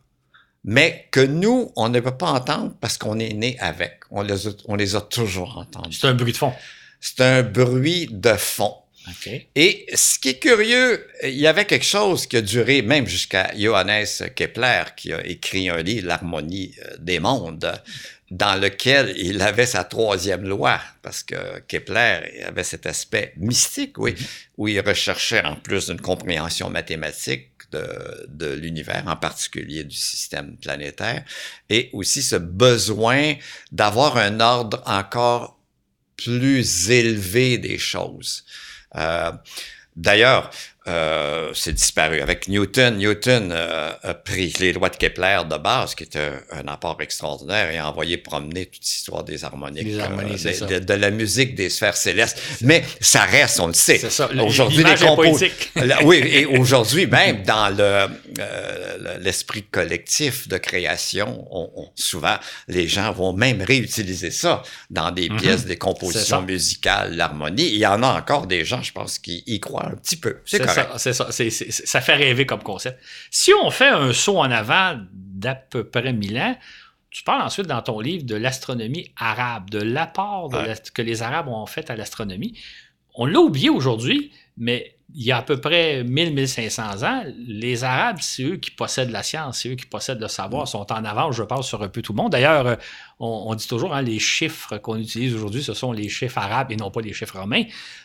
[0.65, 4.01] mais que nous, on ne peut pas entendre parce qu'on est né avec.
[4.11, 5.97] On les a, on les a toujours entendus.
[6.01, 6.53] C'est un bruit de fond.
[6.99, 8.75] C'est un bruit de fond.
[9.55, 13.51] Et ce qui est curieux, il y avait quelque chose qui a duré même jusqu'à
[13.55, 17.71] Johannes Kepler, qui a écrit un livre, L'harmonie euh, des mondes,
[18.31, 24.13] dans lequel il avait sa troisième loi, parce que Kepler avait cet aspect mystique, oui,
[24.13, 24.27] mm-hmm.
[24.57, 31.23] où il recherchait en plus d'une compréhension mathématique de, l'univers, en particulier du système planétaire,
[31.69, 33.35] et aussi ce besoin
[33.71, 35.59] d'avoir un ordre encore
[36.17, 38.45] plus élevé des choses.
[38.95, 39.31] Euh,
[39.95, 40.49] D'ailleurs,
[40.87, 42.21] euh, c'est disparu.
[42.21, 46.67] Avec Newton, Newton euh, a pris les lois de Kepler de base, qui était un,
[46.67, 51.69] apport extraordinaire, et a envoyé promener toute l'histoire des harmoniques, euh, de, la musique des
[51.69, 52.39] sphères célestes.
[52.61, 53.97] Mais ça reste, on le sait.
[53.97, 54.29] C'est ça.
[54.39, 55.39] Aujourd'hui, les compos...
[56.03, 58.07] oui, et aujourd'hui, même dans le
[59.21, 62.35] l'esprit collectif de création, on, souvent
[62.67, 65.37] les gens vont même réutiliser ça dans des mm-hmm.
[65.37, 67.67] pièces, des compositions musicales, l'harmonie.
[67.67, 70.37] Il y en a encore des gens, je pense, qui y croient un petit peu.
[70.45, 73.01] C'est ça fait rêver comme concept.
[73.31, 76.57] Si on fait un saut en avant d'à peu près 1000 ans,
[77.09, 80.51] tu parles ensuite dans ton livre de l'astronomie arabe, de l'apport
[80.93, 82.59] que les Arabes ont fait à l'astronomie.
[83.13, 88.17] On l'a oublié aujourd'hui, mais il y a à peu près 1000-1500 ans, les Arabes,
[88.21, 91.35] c'est eux qui possèdent la science, c'est eux qui possèdent le savoir, sont en avance,
[91.35, 92.31] je pense, sur un peu tout le monde.
[92.31, 92.75] D'ailleurs, euh,
[93.19, 96.75] on, dit toujours, hein, les chiffres qu'on utilise aujourd'hui, ce sont les chiffres arabes et
[96.75, 97.63] non pas les chiffres romains.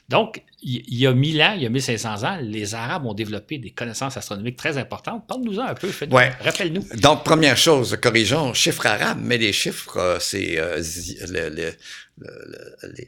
[0.09, 3.59] Donc, il y a 1000 ans, il y a 1500 ans, les Arabes ont développé
[3.59, 5.27] des connaissances astronomiques très importantes.
[5.27, 6.31] Parle-nous-en un peu, ouais.
[6.41, 6.85] rappelle-nous.
[7.01, 10.83] Donc, première chose, corrigeons, chiffres arabes, mais les chiffres, euh, c'est euh,
[11.31, 11.73] les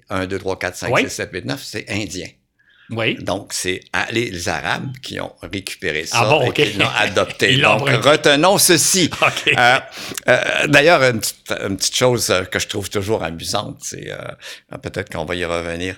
[0.09, 2.27] 1, 2, 3, 4, 5, 6, 7, 8, 9, c'est indien.
[2.93, 3.17] Oui.
[3.21, 7.57] Donc, c'est les Arabes qui ont récupéré ça ah et qui l'ont adopté.
[7.61, 9.11] Donc, retenons ceci.
[9.59, 9.79] Euh,
[10.29, 14.11] euh, d'ailleurs, une, petite chose euh, que je trouve toujours amusante, c'est
[14.83, 15.97] peut-être qu'on va y revenir.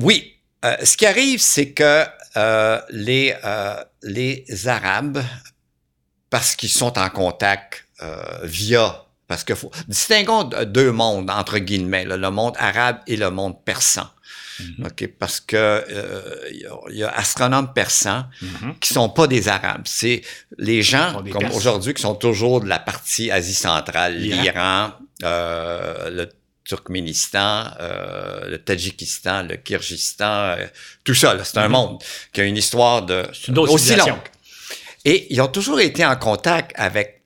[0.00, 2.04] oui, ce qui arrive, c'est que
[2.90, 3.34] les,
[4.02, 5.22] les Arabes,
[6.30, 7.86] parce qu'ils sont en contact
[8.42, 13.62] via parce que faut, distinguons deux mondes, entre guillemets, le monde arabe et le monde
[13.64, 14.08] persan.
[14.60, 14.86] Mhm.
[14.86, 15.84] OK, parce que
[16.50, 18.74] il euh, y, a astronomes persans mhm.
[18.80, 19.86] qui sont pas des Arabes.
[19.86, 20.22] C'est
[20.56, 26.28] les gens, comme aujourd'hui, qui sont toujours de la partie Asie centrale, l'Iran, euh, le
[26.68, 30.66] Turkménistan, euh, le Tadjikistan, le Kyrgyzstan, euh,
[31.02, 31.34] tout ça.
[31.42, 31.72] C'est un mhm.
[31.72, 34.18] monde qui a une histoire de aussi longue.
[35.04, 37.17] Et ils ont toujours été en contact avec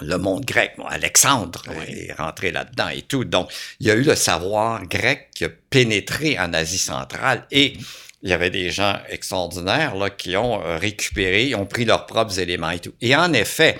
[0.00, 0.72] le monde grec.
[0.88, 3.24] Alexandre est rentré là-dedans et tout.
[3.24, 7.76] Donc, il y a eu le savoir grec qui a pénétré en Asie centrale et
[8.22, 12.38] il y avait des gens extraordinaires là, qui ont euh, récupéré, ont pris leurs propres
[12.38, 12.94] éléments et tout.
[13.00, 13.78] Et en effet,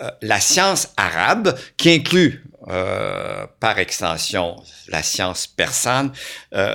[0.00, 4.56] euh, la science arabe, qui inclut euh, par extension
[4.88, 6.12] la science persane,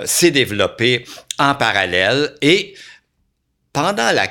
[0.05, 1.05] s'est développée
[1.39, 2.73] en parallèle et
[3.73, 4.27] pendant la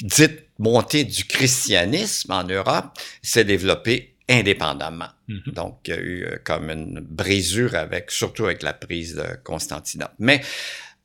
[0.00, 5.08] dite montée du christianisme en Europe s'est développée indépendamment.
[5.28, 5.42] Mhm.
[5.52, 9.36] Donc, il y a eu euh, comme une brisure avec, surtout avec la prise de
[9.42, 10.14] Constantinople.
[10.18, 10.42] Mais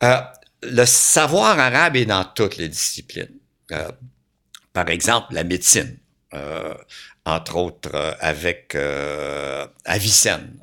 [0.04, 0.18] euh,
[0.64, 3.32] le savoir arabe est dans toutes les disciplines.
[3.72, 3.90] Euh,
[4.74, 5.98] par exemple, la médecine,
[6.34, 6.74] euh,
[7.26, 8.76] entre autres euh, avec
[9.86, 10.60] Avicenne,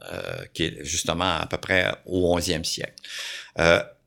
[0.52, 2.94] qui est justement à peu près au 11e siècle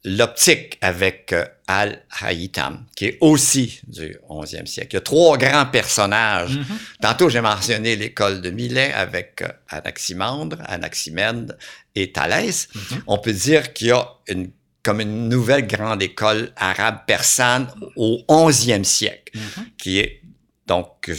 [0.03, 4.89] l'optique avec euh, Al-Haytham, qui est aussi du 11e siècle.
[4.91, 6.57] Il y a trois grands personnages.
[6.57, 7.01] Mm-hmm.
[7.01, 11.55] Tantôt, j'ai mentionné l'école de Milet avec euh, Anaximandre, Anaximène
[11.95, 12.67] et Thalès.
[12.67, 13.01] Mm-hmm.
[13.07, 14.51] On peut dire qu'il y a une
[14.83, 19.63] comme une nouvelle grande école arabe persane au 11e siècle, mm-hmm.
[19.77, 20.21] qui est
[20.67, 21.09] donc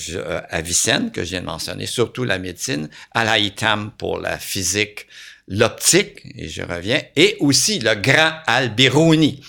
[0.51, 5.07] à Vicenne, que je viens de mentionner, surtout la médecine, l'ITAM pour la physique,
[5.49, 9.43] l'optique, et je reviens, et aussi le grand Al-Biruni.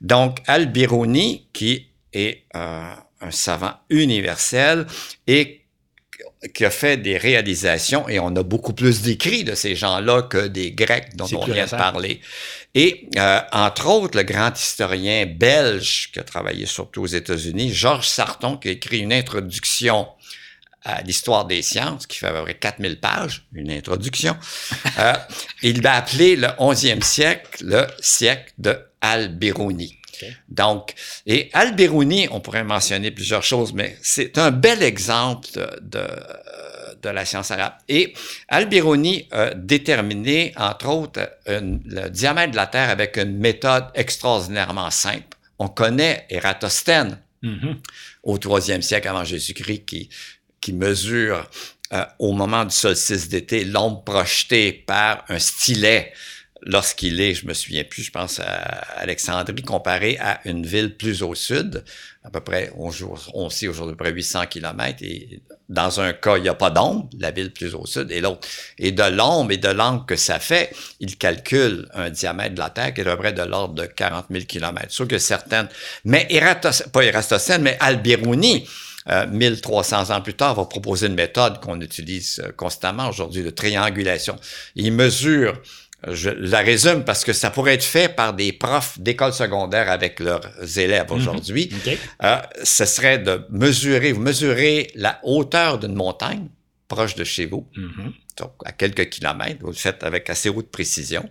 [0.00, 4.86] Donc, Al-Biruni, qui est euh, un savant universel
[5.26, 5.60] et
[6.54, 10.46] qui a fait des réalisations, et on a beaucoup plus d'écrits de ces gens-là que
[10.46, 12.20] des Grecs dont on vient de parler.
[12.74, 18.08] Et euh, entre autres, le grand historien belge qui a travaillé surtout aux États-Unis, Georges
[18.08, 20.08] Sarton, qui a écrit une introduction
[20.84, 24.36] à l'histoire des sciences, qui fait à peu près 4000 pages, une introduction.
[24.98, 25.12] Euh,
[25.62, 29.96] il l'a appelé le 11e siècle le siècle de Al-Biruni.
[30.48, 30.92] Donc,
[31.26, 36.06] et Al-Biruni, on pourrait mentionner plusieurs choses, mais c'est un bel exemple de, de,
[37.02, 37.72] de la science arabe.
[37.88, 38.12] Et
[38.48, 44.90] Al-Biruni a déterminé, entre autres, une- le diamètre de la Terre avec une méthode extraordinairement
[44.90, 45.38] simple.
[45.58, 47.78] On connaît Ératosthène, Mhm.
[48.24, 50.10] au troisième siècle avant Jésus-Christ qui,
[50.60, 51.48] qui mesure
[51.92, 56.12] euh, au moment du solstice d'été l'ombre projetée par un stylet
[56.62, 58.44] lorsqu'il est, je me souviens plus, je pense à
[58.96, 61.84] Alexandrie, comparé à une ville plus au sud,
[62.24, 66.00] à peu près, on, joue, on sait aujourd'hui à peu près 800 kilomètres, et dans
[66.00, 68.46] un cas, il n'y a pas d'ombre, la ville plus au sud, et l'autre.
[68.78, 72.70] Et de l'ombre et de l'angle que ça fait, il calcule un diamètre de la
[72.70, 74.90] Terre qui est à peu près de l'ordre de 40 000 kilomètres.
[74.90, 75.68] Sûr que certaines,
[76.04, 78.68] mais Eratos, pas Eratosthène, mais Al-Biruni,
[79.08, 83.50] euh, 1300 ans plus tard, va proposer une méthode qu'on utilise euh, constamment aujourd'hui, de
[83.50, 84.36] triangulation.
[84.76, 85.60] Il mesure,
[86.06, 89.90] euh, je la résume parce que ça pourrait être fait par des profs d'école secondaire
[89.90, 90.42] avec leurs
[90.78, 91.70] élèves aujourd'hui.
[91.86, 91.98] OK.
[92.24, 96.48] Euh, ce serait de mesurer, vous mesurez la hauteur d'une montagne
[96.88, 98.12] proche de chez vous, Mhm.
[98.38, 101.28] donc à quelques kilomètres, vous le faites avec assez haute précision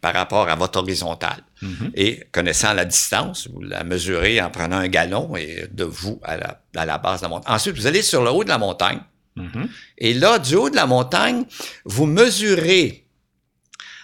[0.00, 1.42] par rapport à votre horizontale.
[1.62, 1.90] Mhm.
[1.94, 6.36] Et connaissant la distance, vous la mesurez en prenant un galon et de vous à
[6.36, 7.54] la, à la base de la montagne.
[7.54, 9.00] Ensuite, vous allez sur le haut de la montagne.
[9.36, 9.68] Mhm.
[9.98, 11.44] Et là, du haut de la montagne,
[11.84, 13.06] vous mesurez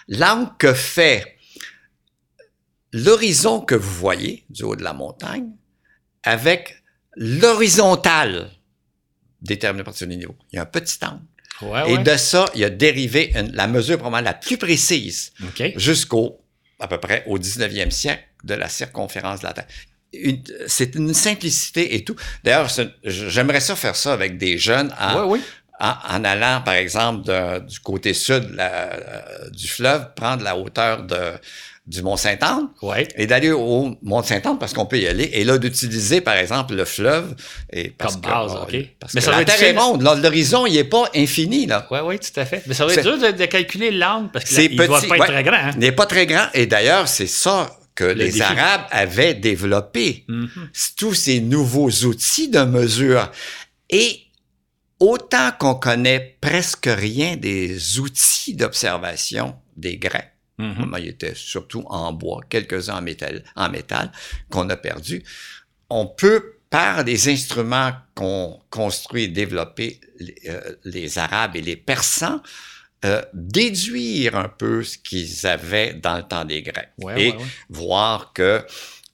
[0.07, 1.37] l'angle que fait
[2.93, 5.49] l'horizon que vous voyez du haut de la montagne
[6.23, 6.83] avec
[7.15, 8.51] l'horizontale
[9.41, 10.35] déterminée par ce niveau.
[10.51, 11.21] Il y a un petit angle.
[11.61, 12.03] Ouais, Et ouais.
[12.03, 15.73] de ça, il a dérivé une- la mesure probablement la plus précise OK.
[15.75, 16.39] jusqu'au,
[16.79, 19.67] à peu près au 19e siècle de la circonférence de la Terre.
[20.67, 22.15] C'est une simplicité et tout.
[22.43, 22.69] D'ailleurs,
[23.03, 25.41] j'aimerais ça faire ça avec des jeunes en, oui.
[25.79, 30.55] en, en allant, par exemple, de- du côté sud la- euh, du fleuve, prendre la
[30.57, 31.33] hauteur de,
[31.87, 33.07] du Mont-Saint-Anne Ouais.
[33.15, 36.83] et d'aller au Mont-Saint-Anne parce qu'on peut y aller et là d'utiliser, par exemple, le
[36.85, 37.33] fleuve.
[37.71, 38.75] Et parce Comme que, base, OK.
[38.99, 41.87] Parce Mais que ça la Terre est là, L'horizon, il est pas infini, là.
[41.89, 42.61] Oui, oui, tout à fait.
[42.67, 45.11] Mais ça va être dur de, de calculer l'angle parce qu'il ne doit pas être
[45.21, 45.27] ouais.
[45.27, 45.53] très grand.
[45.57, 45.71] hein.
[45.75, 46.47] Il n'est pas très grand.
[46.53, 48.41] Et d'ailleurs, c'est ça que les défi.
[48.41, 50.25] Arabes avaient développé.
[50.27, 50.49] Mhm.
[50.73, 53.31] C'est tous ces nouveaux outils de mesure.
[53.89, 54.19] Et
[54.99, 62.41] autant qu'on connaît presque rien des outils d'observation des Grecs, Ils étaient surtout en bois,
[62.49, 64.11] quelques-uns en métal, en métal
[64.49, 65.23] qu'on a perdu,
[65.89, 71.77] on peut, par des instruments qu'ont construits et développés les, euh, les Arabes et les
[71.77, 72.41] Persans,
[73.05, 77.37] euh, déduire un peu ce qu'ils avaient dans le temps des Grecs Ouais, et ouais,
[77.37, 77.45] ouais.
[77.69, 78.65] voir que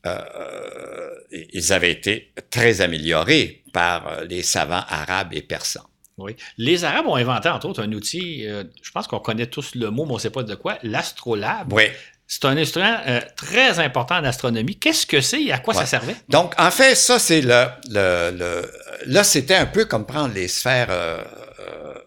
[0.06, 5.88] euh, ils avaient été très améliorés par les savants arabes et persans.
[6.17, 6.36] Oui.
[6.58, 9.89] Les Arabes ont inventé, entre autres, un outil, euh, je pense qu'on connaît tous le
[9.89, 11.73] mot, mais on ne sait pas de quoi, l'astrolabe.
[11.73, 11.84] Oui.
[12.28, 14.78] C'est un instrument euh, très important en astronomie.
[14.78, 15.41] Qu'est-ce que c'est?
[15.43, 15.82] Et à quoi Ouais.
[15.82, 16.15] ça servait?
[16.30, 18.71] Donc, en fait, ça, c'est le, le, le-
[19.08, 21.21] Là, c'était un peu comme prendre les sphères euh,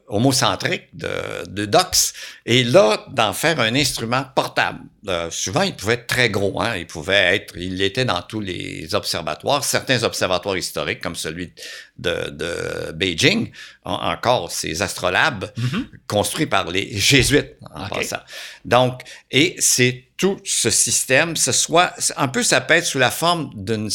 [0.08, 1.08] homocentriques de,
[1.48, 2.12] de Dox
[2.44, 4.80] et là, d'en faire un instrument portable.
[5.08, 6.60] Euh, souvent, il pouvait être très gros.
[6.60, 6.76] Hein?
[6.76, 7.54] Il pouvait être...
[7.56, 9.64] Il était dans tous les observatoires.
[9.64, 11.52] Certains observatoires historiques, comme celui
[11.98, 13.50] de, de Beijing,
[13.84, 15.86] encore ces astrolabes Mhm.
[16.06, 18.20] construits par les jésuites, en passant.
[18.64, 23.10] Donc, et c'est tout ce système, ce soit, un peu ça peut être sous la
[23.10, 23.90] forme d'une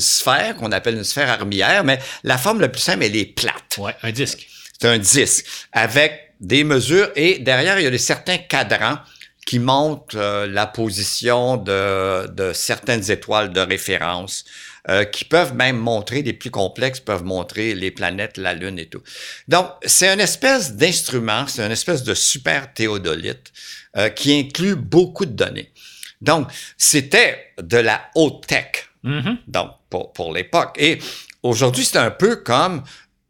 [0.00, 3.76] sphère qu'on appelle une sphère armillaire, mais la forme la plus simple, elle est plate.
[3.78, 4.48] Oui, un disque.
[4.80, 8.98] C'est un disque avec des mesures et derrière, il y a des certains cadrans
[9.46, 14.44] qui montrent euh, la position de, de certaines étoiles de référence,
[14.88, 18.86] euh, qui peuvent même montrer, les plus complexes peuvent montrer les planètes, la Lune et
[18.86, 19.02] tout.
[19.48, 23.52] Donc, c'est une espèce d'instrument, c'est une espèce de super théodolite
[23.96, 25.72] euh, qui inclut beaucoup de données.
[26.20, 29.38] Donc, c'était de la haute tech Mhm.
[29.46, 30.74] donc pour, pour l'époque.
[30.78, 30.98] Et
[31.42, 32.82] aujourd'hui, c'est un peu comme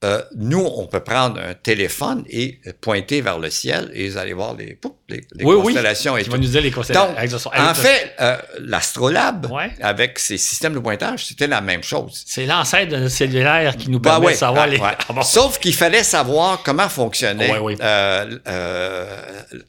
[0.04, 4.32] euh, nous, on peut prendre un téléphone et pointer vers le ciel et vous allez
[4.32, 5.62] voir les, pouf, les, les Oui, oui.
[5.74, 6.32] constellations et Tu tout.
[6.32, 7.14] vas nous dire les constellations.
[7.14, 9.70] Donc, En fait, euh, l'astrolabe, Ouais.
[9.80, 12.22] avec ses systèmes de pointage, c'était la même chose.
[12.26, 14.78] c'est l'ancêtre de notre cellulaire qui nous Bah permet ouais, de savoir ah, les.
[14.78, 14.96] ouais.
[15.08, 15.22] Ah bon.
[15.22, 19.16] Sauf qu'il fallait savoir comment fonctionnait euh, euh,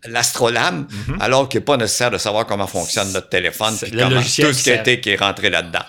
[0.08, 1.18] l'astrolabe, Mhm.
[1.22, 4.54] alors qu'il n'est pas nécessaire de savoir comment fonctionne notre téléphone, C'est puis comment- tout
[4.54, 5.80] ce qui a été, qui est rentré là-dedans.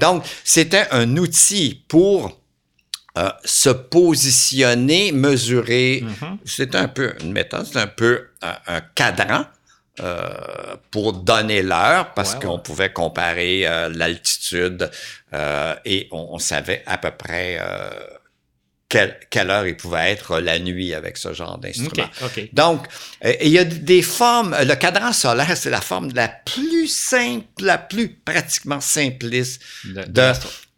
[0.00, 2.40] Donc, c'était un outil pour
[3.16, 6.02] euh, se positionner, mesurer.
[6.04, 6.38] Mhm.
[6.44, 9.44] C'est un peu une méthode, c'est un peu un, un cadran.
[10.00, 12.62] euh, pour donner l'heure parce Ouais, qu'on ouais.
[12.64, 14.90] pouvait comparer euh, l'altitude
[15.32, 17.90] euh, et on, on savait à peu près euh,
[18.88, 22.08] quelle, quelle heure il pouvait être la nuit avec ce genre d'instrument.
[22.24, 22.48] OK.
[22.52, 22.86] Donc,
[23.24, 24.56] euh, il y a des formes.
[24.62, 30.32] Le cadran solaire, c'est la forme la plus simple, la plus pratiquement simpliste De-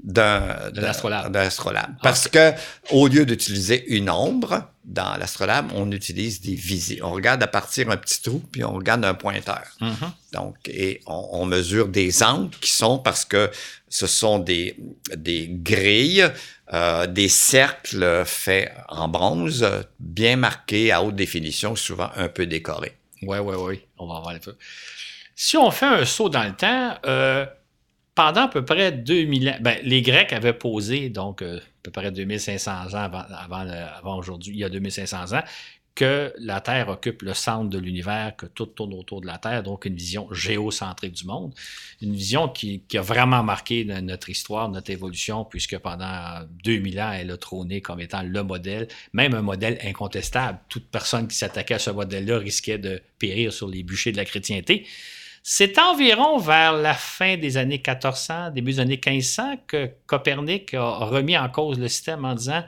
[0.07, 1.37] d'un De l'astrolabe.
[1.37, 1.95] astrolabe.
[2.03, 2.53] Parce que
[2.93, 7.01] au lieu d'utiliser une ombre dans l'astrolabe, on utilise des visées.
[7.03, 9.65] On regarde à partir d'un petit trou, puis on regarde un pointeur.
[9.81, 9.97] Mhm.
[10.33, 13.51] Donc, et on, on mesure des angles qui sont parce que
[13.89, 14.77] ce sont des,
[15.17, 16.31] des grilles,
[16.73, 19.67] euh, des cercles faits en bronze,
[19.99, 22.97] bien marqués à haute définition, souvent un peu décorés.
[23.23, 23.81] Oui, oui, oui.
[23.99, 24.55] On va voir un peu.
[25.35, 27.45] Si on fait un saut dans le temps, euh,
[28.17, 31.91] pendant à peu près 2000 ans, ben, les Grecs avaient posé, donc euh, à peu
[31.93, 35.43] près 2500 ans avant, aujourd'hui, il y a 2500 ans,
[35.95, 39.63] que la Terre occupe le centre de l'univers, que tout tourne autour de la Terre,
[39.63, 41.55] donc une vision géocentrique du monde.
[42.03, 47.13] Une vision qui, a vraiment marqué no- notre histoire, notre évolution, puisque pendant 2000 ans,
[47.13, 50.59] elle a trôné comme étant le modèle, même un modèle incontestable.
[50.69, 54.25] Toute personne qui s'attaquait à ce modèle-là risquait de périr sur les bûchers de la
[54.27, 54.87] chrétienté.
[55.49, 61.05] C'est environ vers la fin des années 1400, début des années 1500, que Copernic a
[61.05, 62.65] remis en cause le système en disant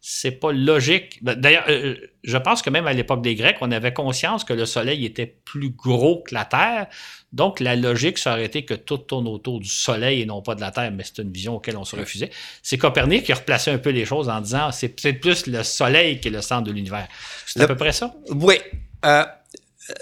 [0.00, 1.18] c'est pas logique.
[1.24, 4.52] Ben, D'ailleurs, euh, je pense que même à l'époque des Grecs, on avait conscience que
[4.52, 6.86] le Soleil était plus gros que la Terre.
[7.32, 10.54] Donc, la logique, ça aurait été que tout tourne autour du Soleil et non pas
[10.54, 12.30] de la Terre, mais c'est une vision auquel on se refusait.
[12.62, 15.64] C'est Copernic qui a replacé un peu les choses en disant c'est peut-être plus le
[15.64, 17.08] Soleil qui est le centre de l'univers.
[17.44, 18.14] C'est à peu près ça?
[18.30, 18.54] Oui.
[19.04, 19.24] euh,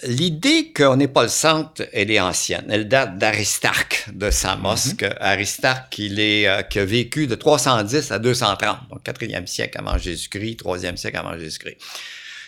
[0.03, 2.67] L'idée qu'on n'est pas le centre, elle est ancienne.
[2.69, 4.95] Elle date d'Aristarque de Samos.
[4.97, 9.79] que Aristarque, il est, euh, qui a vécu de 310 à 230, donc 4e siècle
[9.79, 11.79] avant Jésus-Christ, 3e siècle avant Jésus-Christ.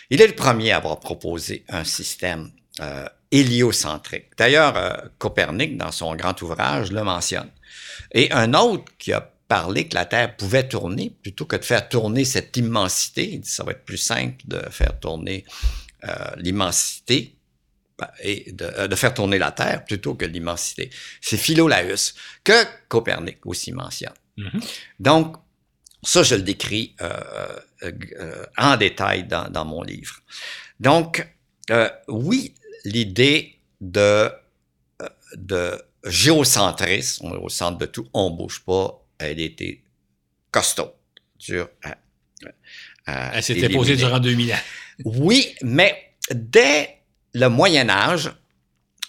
[0.09, 4.25] Il est le premier à avoir proposé un système euh, héliocentrique.
[4.37, 7.49] D'ailleurs, euh, Copernic, dans son grand ouvrage, le mentionne.
[8.11, 11.89] Et un autre qui a parlé que la Terre pouvait tourner, plutôt que de faire
[11.89, 15.43] tourner cette immensité, il dit ça va être plus simple de faire tourner
[16.37, 17.35] l'immensité
[18.01, 20.89] ben, et de, euh, de faire tourner la Terre plutôt que l'immensité.
[21.21, 24.13] C'est Philolaus que Copernic aussi mentionne.
[24.37, 24.59] Mhm.
[24.99, 25.37] Donc,
[26.01, 27.13] ça, je le décris euh,
[27.83, 30.15] euh, euh, en détail dans, dans mon livre.
[30.79, 31.27] Donc,
[31.69, 38.61] euh, oui, l'idée de, euh, de géocentrisme, on est au centre de tout, on bouge
[38.65, 39.83] pas, elle était
[40.49, 40.91] costaud,
[41.37, 41.97] dure à,
[43.05, 44.57] à Elle s'était posée durant 2000 ans.
[45.05, 45.95] Oui, mais
[46.31, 46.97] dès
[47.33, 48.31] le Moyen Âge,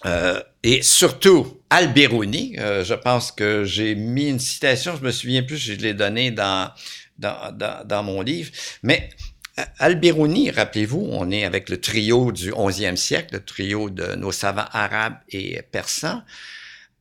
[0.05, 5.43] euh, et surtout Alberoni, euh, je pense que j'ai mis une citation, je me souviens
[5.43, 6.70] plus, je l'ai donnée dans,
[7.18, 8.51] dans, dans, mon livre,
[8.82, 9.11] mais
[9.59, 14.32] euh, Alberoni, rappelez-vous, on est avec le trio du 11e siècle, le trio de nos
[14.32, 16.22] savants arabes et persans,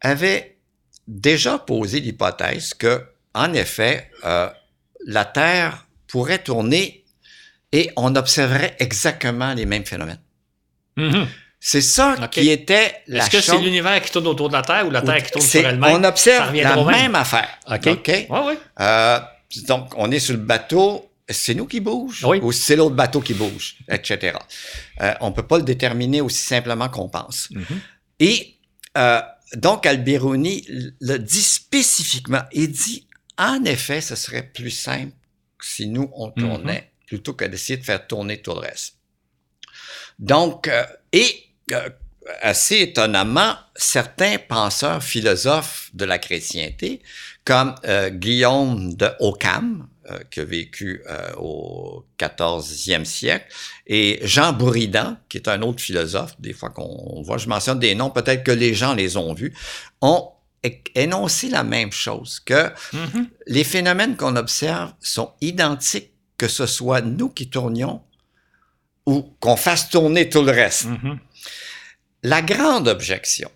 [0.02, 0.58] avait
[1.08, 4.50] déjà posé l'hypothèse que, en effet, euh,
[5.06, 7.01] la Terre pourrait tourner
[7.72, 10.20] et on observerait exactement les mêmes phénomènes.
[10.98, 11.28] Mhm.
[11.64, 14.88] C'est ça qui était la Est-ce que c'est l'univers qui tourne autour de la Terre
[14.88, 15.96] ou la Terre qui tourne sur elle-même?
[15.96, 16.86] On observe la même.
[16.88, 17.50] même affaire.
[17.70, 17.88] OK.
[17.88, 18.08] OK?
[18.08, 18.58] Ouais, ouais.
[18.80, 19.20] Euh,
[19.68, 21.08] donc, on est sur le bateau.
[21.30, 22.40] C'est nous qui bouge Oui.
[22.42, 24.38] ou c'est l'autre bateau qui bouge, etc.
[25.02, 27.48] Euh, on peut pas le déterminer aussi simplement qu'on pense.
[27.52, 27.80] Mhm.
[28.20, 28.56] Et
[28.98, 29.22] euh,
[29.56, 30.66] donc, Alberoni
[31.00, 32.42] le dit spécifiquement.
[32.54, 33.08] Il dit,
[33.38, 35.14] en effet, ce serait plus simple
[35.62, 38.96] si nous, on tournait, plutôt que d'essayer de faire tourner tout le reste.
[40.18, 41.44] Donc, euh, et
[41.74, 41.90] euh,
[42.42, 47.02] assez étonnamment, certains penseurs philosophes de la chrétienté,
[47.44, 51.04] comme euh, Guillaume de Ockham, euh, qui a vécu
[51.38, 53.46] au 14e siècle,
[53.88, 57.94] et Jean Bourridan, qui est un autre philosophe, des fois qu'on voit, je mentionne des
[57.94, 59.54] noms, peut-être que les gens les ont vus,
[60.00, 60.30] ont
[60.96, 63.28] énoncé la même chose, que Mhm.
[63.48, 66.11] les phénomènes qu'on observe sont identiques,
[66.42, 68.02] que ce soit nous qui tournions
[69.06, 70.86] ou qu'on fasse tourner tout le reste.
[70.86, 71.20] Mhm.
[72.24, 73.52] La grande objection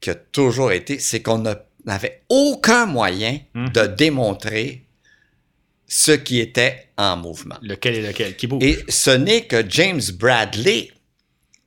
[0.00, 3.68] qui a toujours été, c'est qu'on n'a- n'avait aucun moyen Mhm.
[3.68, 4.86] de démontrer
[5.86, 7.58] ce qui était en mouvement.
[7.60, 8.34] Lequel est lequel?
[8.34, 8.64] Qui bouge?
[8.64, 10.90] Et ce n'est que James Bradley,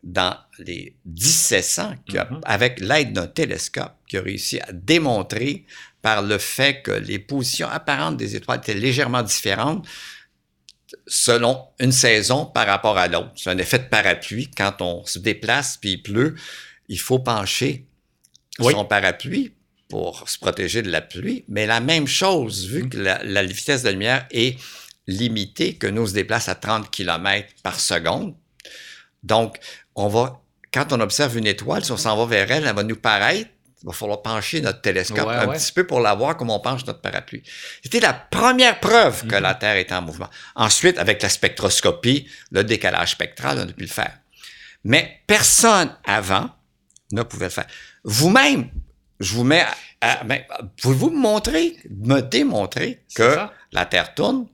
[0.03, 2.41] dans les 1700, qui a, Mhm.
[2.43, 5.65] avec l'aide d'un télescope, qui a réussi à démontrer
[6.01, 9.85] par le fait que les positions apparentes des étoiles étaient légèrement différentes
[11.07, 13.31] selon une saison par rapport à l'autre.
[13.35, 14.49] C'est un effet de parapluie.
[14.55, 16.35] Quand on se déplace puis il pleut,
[16.87, 17.85] il faut pencher
[18.59, 18.73] Oui.
[18.73, 19.53] son parapluie
[19.89, 21.45] pour se protéger de la pluie.
[21.47, 24.57] Mais la même chose, vu que la, la vitesse de lumière est
[25.07, 28.35] limitée, que nous on se déplace à 30 km par seconde.
[29.23, 29.57] Donc,
[29.95, 32.83] on va, quand on observe une étoile, si on s'en va vers elle, elle va
[32.83, 33.49] nous paraître.
[33.81, 35.57] Il va falloir pencher notre télescope Ouais, un ouais.
[35.57, 37.43] petit peu pour la voir comme on penche notre parapluie.
[37.81, 39.29] C'était la première preuve Mhm.
[39.31, 40.29] que la Terre était en mouvement.
[40.55, 44.17] Ensuite, avec la spectroscopie, le décalage spectral, on a pu le faire.
[44.83, 46.49] Mais personne avant
[47.13, 47.67] ne pouvait le faire.
[48.03, 48.69] Vous-même,
[49.19, 49.75] je vous mets à,
[50.19, 50.41] à- ben,
[50.81, 53.37] pouvez-vous me montrer, me démontrer que
[53.71, 54.47] la Terre tourne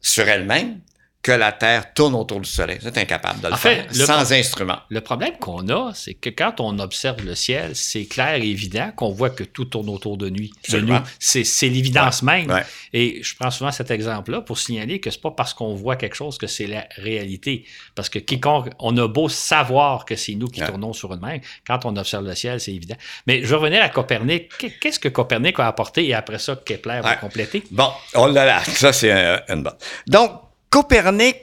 [0.00, 0.80] sur elle-même,
[1.22, 2.78] que la Terre tourne autour du Soleil?
[2.80, 4.78] Vous êtes incapable de le En fait, faire le sans instrument.
[4.88, 8.90] Le problème qu'on a, c'est que quand on observe le ciel, c'est clair et évident
[8.96, 10.98] qu'on voit que tout tourne autour de, nuit, de nous.
[11.20, 12.50] C'est, c'est l'évidence même.
[12.50, 12.64] Ouais.
[12.92, 16.16] Et je prends souvent cet exemple-là pour signaler que c'est pas parce qu'on voit quelque
[16.16, 17.64] chose que c'est la réalité.
[17.94, 20.66] Parce que quiconque, on a beau savoir que c'est nous qui Ouais.
[20.66, 22.96] tournons sur une même, quand on observe le ciel, c'est évident.
[23.28, 24.50] Mais je revenais à Copernic.
[24.58, 27.62] Qu'est- Qu'est-ce que Copernic a apporté et après ça, Kepler va compléter?
[27.70, 29.76] Bon, oh là là, ça c'est un- une bonne.
[30.08, 30.32] Donc,
[30.72, 31.36] Copernic,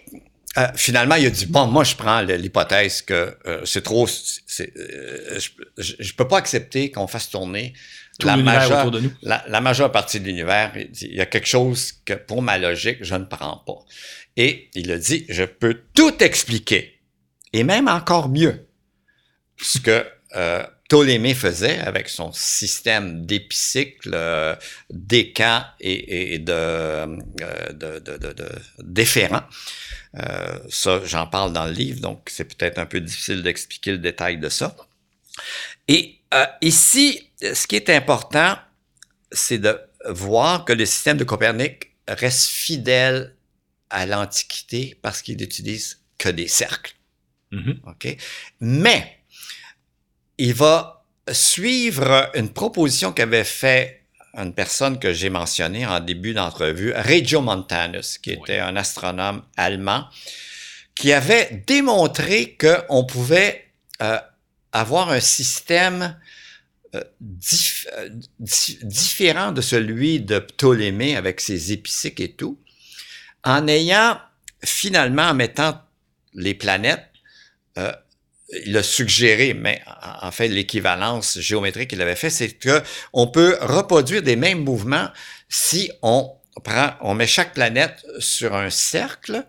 [0.57, 4.75] euh, finalement, il a dit, bon, moi je prends l'hypothèse que euh, c'est trop, c'est,
[4.75, 5.39] euh,
[5.77, 7.73] je, je, peux pas accepter qu'on fasse tourner
[8.19, 9.11] Tout la majeure, autour de nous.
[9.21, 10.71] la, la majeure partie de l'univers.
[10.75, 13.85] Il dit, il y a quelque chose que pour ma logique, je ne prends pas.
[14.35, 16.99] Et il a dit, je peux tout expliquer.
[17.53, 18.65] Et même encore mieux,
[19.61, 20.03] ce que
[20.89, 24.55] Ptolémée faisait avec son système d'épicycles, euh,
[24.89, 27.05] d'écans et, et de, euh,
[27.73, 29.43] de, de, de, de- déférents.
[30.17, 33.99] Euh, ça, j'en parle dans le livre, donc c'est peut-être un peu difficile d'expliquer le
[33.99, 34.75] détail de ça.
[35.87, 38.57] Et euh, ici, ce qui est important,
[39.31, 39.79] c'est de
[40.09, 43.35] voir que le système de Copernic reste fidèle
[43.91, 46.95] à l'Antiquité parce qu'il n'utilise que des cercles.
[47.51, 47.79] Mhm.
[47.85, 48.17] OK?
[48.59, 49.18] Mais
[50.39, 54.01] il va suivre une proposition qu'avait fait
[54.33, 60.05] une personne que j'ai mentionnée en début d'entrevue, Regiomontanus, qui était un astronome allemand,
[60.95, 63.65] qui avait démontré qu'on pouvait
[64.01, 64.17] euh,
[64.71, 66.17] avoir un système
[66.95, 68.09] euh, dif- euh,
[68.39, 72.57] di- différent de celui de Ptolémée avec ses épicycles et tout,
[73.43, 74.19] en ayant
[74.63, 75.81] finalement, en mettant
[76.33, 77.05] les planètes,
[77.77, 77.91] euh,
[78.65, 79.81] il a suggéré, mais
[80.21, 82.81] en fait, l'équivalence géométrique qu'il avait fait, c'est que
[83.13, 85.09] on peut reproduire des mêmes mouvements
[85.49, 86.31] si on
[86.63, 89.45] prend, on met chaque planète sur un cercle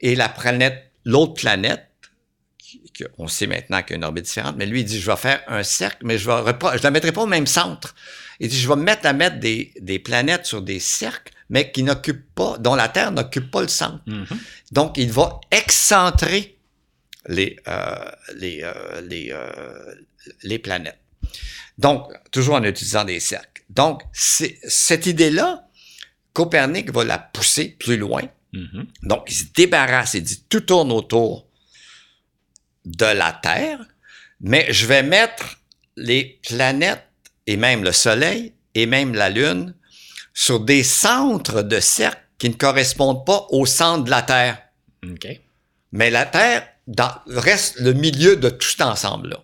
[0.00, 1.88] et la planète, l'autre planète,
[3.18, 5.16] on sait maintenant qu'il y a une orbite différente, mais lui, il dit, je vais
[5.16, 7.94] faire un cercle, mais je vais je la mettrai pas au même centre.
[8.40, 11.70] Il dit, je vais me mettre à mettre des, des planètes sur des cercles, mais
[11.70, 14.00] qui n'occupent pas, dont la Terre n'occupe pas le centre.
[14.06, 14.26] Mhm.
[14.72, 16.55] Donc, il va excentrer
[17.28, 19.94] les, euh, les, euh, les, euh,
[20.42, 21.00] les planètes.
[21.78, 23.62] Donc, toujours en utilisant des cercles.
[23.68, 25.68] Donc, cette idée-là,
[26.32, 28.22] Copernic va la pousser plus loin.
[28.52, 28.86] Mhm.
[29.02, 31.48] Donc, il se débarrasse, il dit tout tourne autour
[32.84, 33.80] de la Terre,
[34.40, 35.60] mais je vais mettre
[35.96, 37.08] les planètes
[37.46, 39.74] et même le Soleil et même la Lune
[40.32, 44.62] sur des centres de cercles qui ne correspondent pas au centre de la Terre.
[45.92, 49.42] Mais la Terre dans, reste le milieu de tout cet ensemble-là.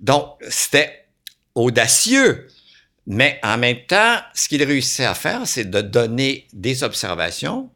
[0.00, 1.06] Donc, c'était
[1.54, 2.46] audacieux.
[3.06, 7.70] Mais en même temps, ce qu'il réussissait à faire, c'est de donner des observations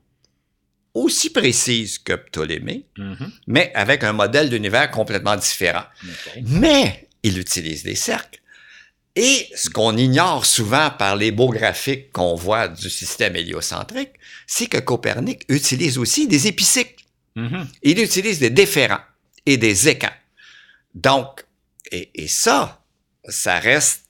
[0.94, 3.32] aussi précises que Ptolémée, Mhm.
[3.46, 5.84] mais avec un modèle d'univers complètement différent.
[6.44, 8.40] Mais il utilise des cercles.
[9.16, 14.12] Et ce qu'on ignore souvent par les beaux graphiques qu'on voit du système héliocentrique,
[14.46, 17.01] c'est que Copernic utilise aussi des épicycles.
[17.34, 17.66] Mhm.
[17.82, 19.00] Il utilise des déférents
[19.46, 20.08] et des écans.
[20.94, 21.44] Donc,
[21.90, 22.82] et, et ça,
[23.28, 24.04] ça reste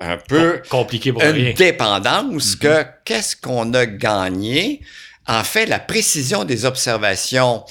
[0.00, 1.52] un peu Compliqué pour une rien.
[1.54, 4.80] dépendance que qu'est-ce qu'on a gagné?
[5.26, 7.64] En fait, la précision des observations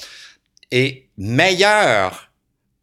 [0.70, 2.30] est meilleure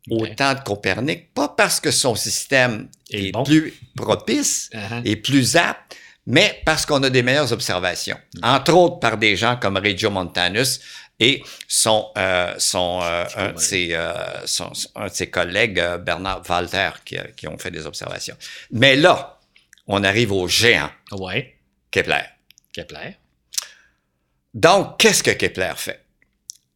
[0.10, 3.43] au temps de Copernic, pas parce que son système Et est bon.
[3.43, 5.01] plus propice, Uh-huh.
[5.06, 5.95] et plus apte,
[6.28, 8.18] mais parce qu'on a des meilleures observations.
[8.43, 10.80] Entre autres par des gens comme Regiomontanus
[11.20, 15.97] et son, euh, son, euh, un, de ses, euh, son- un de ses collègues, euh,
[15.97, 18.36] Bernard Walter, qui, a- qui ont fait des observations.
[18.72, 19.39] Mais là,
[19.88, 21.55] on arrive au géant Ouais.
[21.91, 22.24] Kepler.
[22.74, 23.16] Kepler.
[24.53, 26.01] Donc, qu'est-ce que Kepler fait?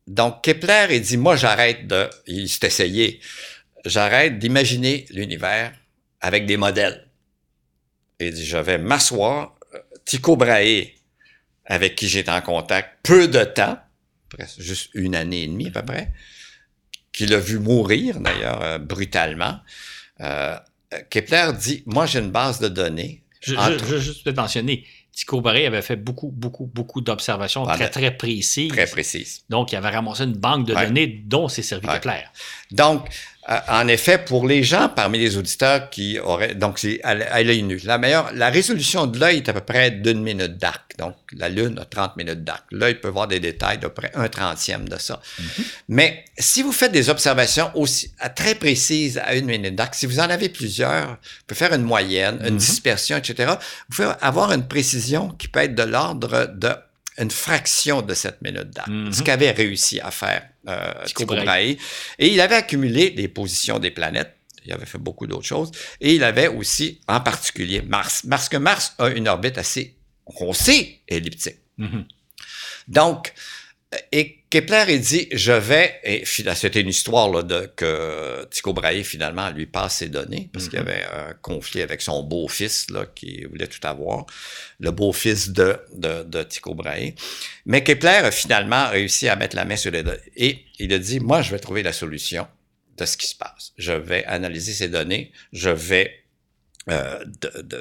[0.07, 3.19] Donc, Kepler, il dit, moi, j'arrête de, il s'est essayé,
[3.85, 5.73] j'arrête d'imaginer l'univers
[6.21, 7.07] avec des modèles.
[8.19, 9.55] Il dit, je vais m'asseoir,
[10.05, 10.87] Tycho Brahe,
[11.65, 13.77] avec qui j'étais en contact peu de temps,
[14.29, 16.11] presque juste une année et demie à peu près,
[17.11, 19.59] qui l'a vu mourir d'ailleurs euh, brutalement.
[20.21, 20.57] Euh,
[21.09, 23.23] Kepler dit, moi j'ai une base de données.
[23.41, 28.15] Je, je, je juste mentionner, Tycho Brahe avait fait beaucoup, beaucoup, beaucoup d'observations très, très
[28.15, 28.69] précises.
[28.69, 29.43] Très précises.
[29.49, 30.85] Donc, il avait ramassé une banque de Ouais.
[30.87, 31.95] données dont s'est servi Ouais.
[31.95, 32.23] Kepler.
[32.71, 37.41] Donc, euh, en effet, pour les gens parmi les auditeurs qui auraient, donc c'est à,
[37.41, 40.93] l'œil nu, la meilleure, la résolution de l'œil est à peu près d'une minute d'arc.
[40.99, 42.65] Donc, la Lune a 30 minutes d'arc.
[42.71, 45.19] L'œil peut voir des détails d'à peu près un trentième de ça.
[45.87, 50.05] Mais si vous faites des observations aussi à- très précises à une minute d'arc, si
[50.05, 51.15] vous en avez plusieurs, vous
[51.47, 53.53] pouvez faire une moyenne, une dispersion, etc.
[53.89, 56.69] Vous pouvez avoir une précision qui peut être de l'ordre de
[57.19, 58.87] une fraction de cette minute d'arc.
[58.87, 59.11] Mhm.
[59.11, 61.75] Ce qu'avait réussi à faire euh, Tycho Brahe.
[62.17, 64.35] Et il avait accumulé les positions des planètes.
[64.65, 65.71] Il avait fait beaucoup d'autres choses.
[65.99, 68.23] Et il avait aussi, en particulier, Mars.
[68.29, 71.57] Parce que Mars a une orbite assez, on sait, elliptique.
[71.77, 72.05] Mhm.
[72.87, 73.33] Donc,
[74.11, 79.03] et Kepler, il dit, je vais, et c'était une histoire là, de que Tycho Brahe,
[79.03, 83.05] finalement, lui passe ses données, parce qu'il y avait un conflit avec son beau-fils, là,
[83.13, 84.25] qui voulait tout avoir,
[84.79, 87.13] le beau-fils de, de, de Tycho Brahe.
[87.65, 90.19] Mais Kepler a finalement réussi à mettre la main sur les données.
[90.35, 92.47] Et il a dit, moi, je vais trouver la solution
[92.97, 93.73] de ce qui se passe.
[93.77, 96.23] Je vais analyser ces données, je vais
[96.89, 97.77] euh, de, de,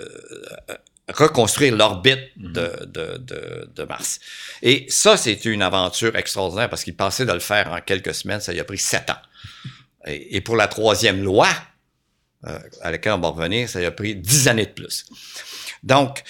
[0.71, 0.77] euh,
[1.09, 4.21] reconstruire l'orbite de, de, de, de Mars.
[4.63, 8.41] Et ça, c'est une aventure extraordinaire parce qu'il pensait de le faire en quelques semaines,
[8.41, 9.21] ça lui a pris sept ans.
[10.07, 11.49] Et, et pour la troisième loi,
[12.47, 15.07] euh, à laquelle on va revenir, ça lui a pris dix années de plus.
[15.83, 16.23] Donc,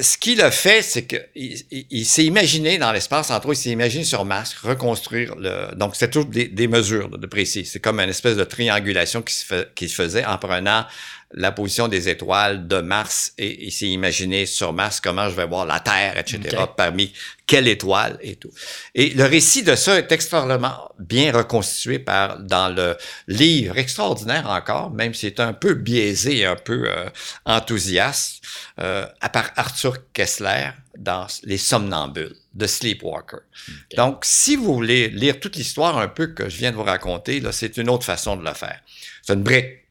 [0.00, 3.62] ce qu'il a fait, c'est qu'il il, il s'est imaginé dans l'espace, entre autres, il
[3.62, 5.74] s'est imaginé sur Mars reconstruire le.
[5.74, 7.66] Donc, c'est toujours des, des mesures de précis.
[7.66, 10.86] C'est comme une espèce de triangulation qui se, fait, qui se faisait en prenant
[11.34, 15.46] la position des étoiles de Mars et il s'est imaginé sur Mars comment je vais
[15.46, 17.12] voir la Terre, etc., parmi
[17.46, 18.52] quelle étoile et tout.
[18.94, 22.96] Et le récit de ça est extraordinairement bien reconstitué par dans le
[23.28, 27.08] livre extraordinaire encore, même si c'est un peu biaisé et un peu euh,
[27.44, 28.42] enthousiaste,
[28.80, 33.38] euh, à part Arthur Kessler dans Les Somnambules de Sleepwalker.
[33.96, 37.40] Donc, si vous voulez lire toute l'histoire un peu que je viens de vous raconter,
[37.40, 38.80] là, c'est une autre façon de le faire.
[39.22, 39.81] C'est une brique.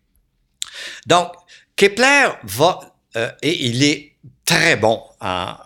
[1.06, 1.34] Donc,
[1.76, 4.12] Kepler va, euh, et il est
[4.46, 5.58] très bon en,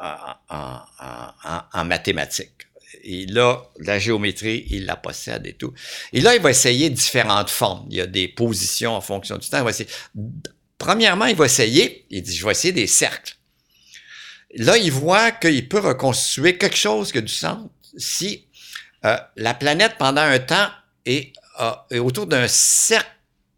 [1.86, 2.68] mathématiques.
[3.04, 5.74] Il a la géométrie, il la possède et tout.
[6.14, 7.86] Et là, il va essayer différentes formes.
[7.90, 9.66] Il y a des positions en fonction du temps.
[10.78, 13.36] Premièrement, il va essayer, il dit, je vais essayer des cercles.
[14.56, 18.48] Là, il voit qu'il peut reconstituer quelque chose qui a du sens si
[19.06, 20.70] euh, la planète, pendant un temps,
[21.06, 21.34] est,
[21.92, 23.12] est autour d'un cercle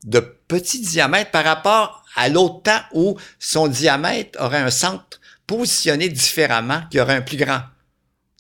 [0.03, 6.09] de petit diamètre par rapport à l'autre temps où son diamètre aurait un centre positionné
[6.09, 7.61] différemment, qui aurait un plus grand.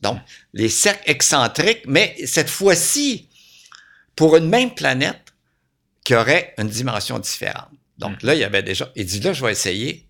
[0.03, 0.19] Donc,
[0.53, 3.29] les cercles excentriques, mais cette fois-ci,
[4.15, 5.33] pour une même planète
[6.03, 7.69] qui aurait une dimension différente.
[7.97, 10.07] Donc là, il y avait déjà, il dit là, je vais essayer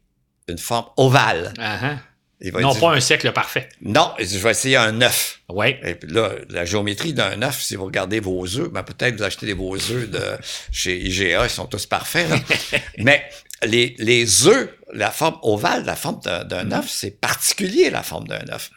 [0.47, 1.53] une forme ovale.
[1.57, 1.97] Ah, ah.
[2.39, 3.67] Il va Non, dire, pas un cercle parfait.
[3.81, 5.41] non, je vais essayer un œuf.
[5.49, 5.75] Oui.
[5.83, 9.23] Et puis là, la géométrie d'un œuf, si vous regardez vos œufs, ben peut-être vous
[9.23, 10.21] achetez des vos œufs de
[10.71, 12.29] chez IGA, ils sont tous parfaits.
[12.29, 12.39] là.
[12.99, 13.27] Mais
[13.63, 18.45] les, les œufs, la forme ovale, la forme d'un œuf, c'est particulier, la forme d'un
[18.51, 18.69] œuf.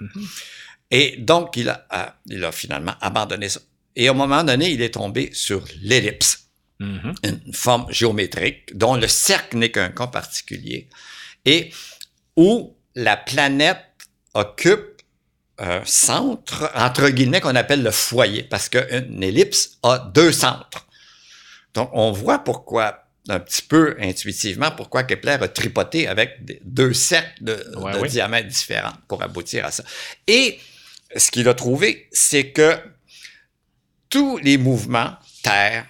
[0.90, 3.60] Et donc, il a, a- il a finalement abandonné ça.
[3.94, 6.46] Et à un moment donné, il est tombé sur l'ellipse,
[6.78, 7.14] Mhm.
[7.24, 10.88] une forme géométrique dont le cercle n'est qu'un cas particulier,
[11.44, 11.70] et
[12.36, 13.78] où la planète
[14.34, 15.02] occupe
[15.58, 20.86] un centre, entre guillemets, qu'on appelle le foyer, parce qu'une ellipse a deux centres.
[21.74, 26.92] Donc, on voit pourquoi, un petit peu intuitivement, pourquoi Kepler a tripoté avec des- deux
[26.94, 28.08] cercles de, Ouais, de ouais.
[28.08, 29.84] diamètre différents pour aboutir à ça.
[30.26, 30.58] Et
[31.16, 32.78] ce qu'il a trouvé, c'est que
[34.08, 35.86] tous les mouvements, Terre,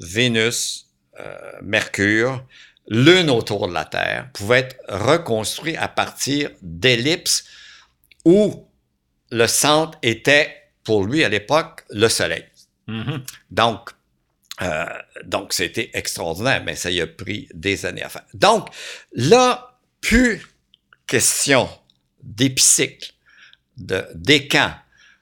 [0.00, 0.86] Vénus,
[1.20, 2.44] euh, Mercure,
[2.88, 7.44] Lune autour de la Terre, pouvaient être reconstruits à partir d'ellipses
[8.24, 8.66] où
[9.30, 12.44] le centre était, pour lui à l'époque, le Soleil.
[12.86, 13.22] Mhm.
[13.50, 13.90] Donc,
[14.62, 14.86] euh,
[15.24, 18.24] donc c'était extraordinaire, mais ça y a pris des années à faire.
[18.34, 18.68] Donc,
[19.12, 20.46] là, plus
[21.06, 21.68] question
[22.22, 23.12] d'épicycle,
[23.76, 24.72] de décan,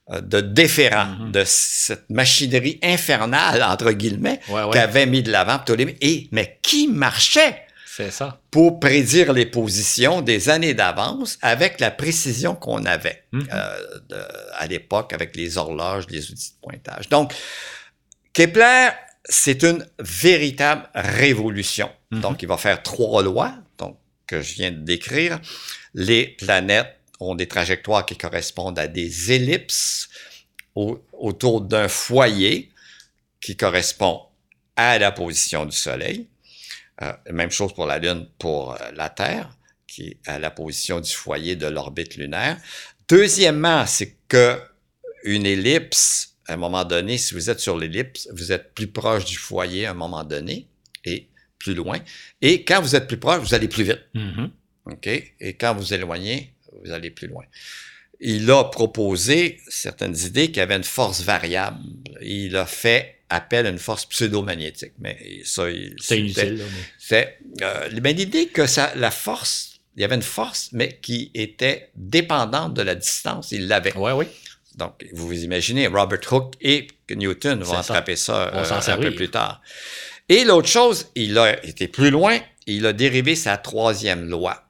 [0.09, 1.33] de déférent, Mhm.
[1.33, 4.71] de cette machinerie infernale, entre guillemets, Ouais, ouais.
[4.73, 5.97] qu'avait mis de l'avant Ptolémée.
[6.01, 7.63] Et, mais qui marchait?
[7.89, 8.41] C'est ça.
[8.51, 13.49] pour prédire les positions des années d'avance avec la précision qu'on avait Mhm.
[13.51, 13.79] euh,
[14.11, 14.17] de-
[14.59, 17.09] à l'époque avec les horloges, les outils de pointage.
[17.09, 17.33] Donc,
[18.35, 18.89] Kepler,
[19.25, 21.91] c'est une véritable révolution.
[22.11, 22.21] Mhm.
[22.21, 23.97] Donc, il va faire trois lois donc,
[24.27, 25.41] que je viens de décrire.
[25.95, 30.09] Les planètes ont des trajectoires qui correspondent à des ellipses
[30.75, 32.71] au- autour d'un foyer
[33.41, 34.23] qui correspond
[34.77, 36.27] à la position du Soleil.
[37.03, 39.51] Euh, même chose pour la Lune, pour euh, la Terre,
[39.87, 42.59] qui est à la position du foyer de l'orbite lunaire.
[43.09, 44.61] Deuxièmement, c'est que
[45.25, 49.25] une ellipse, à un moment donné, si vous êtes sur l'ellipse, vous êtes plus proche
[49.25, 50.67] du foyer à un moment donné
[51.05, 51.99] et plus loin.
[52.43, 54.03] Et quand vous êtes plus proche, vous allez plus vite.
[54.15, 54.51] Mhm.
[54.87, 55.07] OK?
[55.07, 56.53] Et quand vous éloignez,
[56.87, 57.45] vous allez plus loin.
[58.21, 61.81] Il a proposé certaines idées qui avaient une force variable.
[62.23, 64.93] Il a fait appel à une force pseudo-magnétique.
[64.99, 65.65] Mais ça,
[65.99, 66.63] C'est inutile.
[66.99, 71.31] c'est euh, ben, l'idée que ça, la force, il y avait une force, mais qui
[71.35, 73.53] était dépendante de la distance.
[73.53, 73.95] Il l'avait.
[73.97, 74.27] Ouais, oui.
[74.77, 77.81] Donc, vous vous imaginez, Robert Hooke et Newton vont ça.
[77.81, 79.63] attraper ça, euh, un peu plus tard.
[80.29, 84.69] Et l'autre chose, il a été plus loin, il a dérivé sa troisième loi.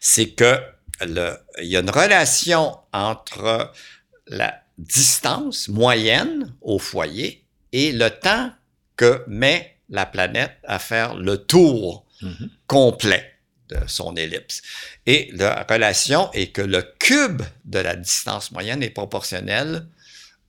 [0.00, 0.60] C'est que
[1.00, 3.72] le, il y a une relation entre
[4.28, 8.50] la distance moyenne au foyer et le temps
[8.96, 12.48] que met la planète à faire le tour Mhm.
[12.66, 13.32] complet
[13.68, 14.62] de son ellipse.
[15.04, 19.86] Et la relation est que le cube de la distance moyenne est proportionnel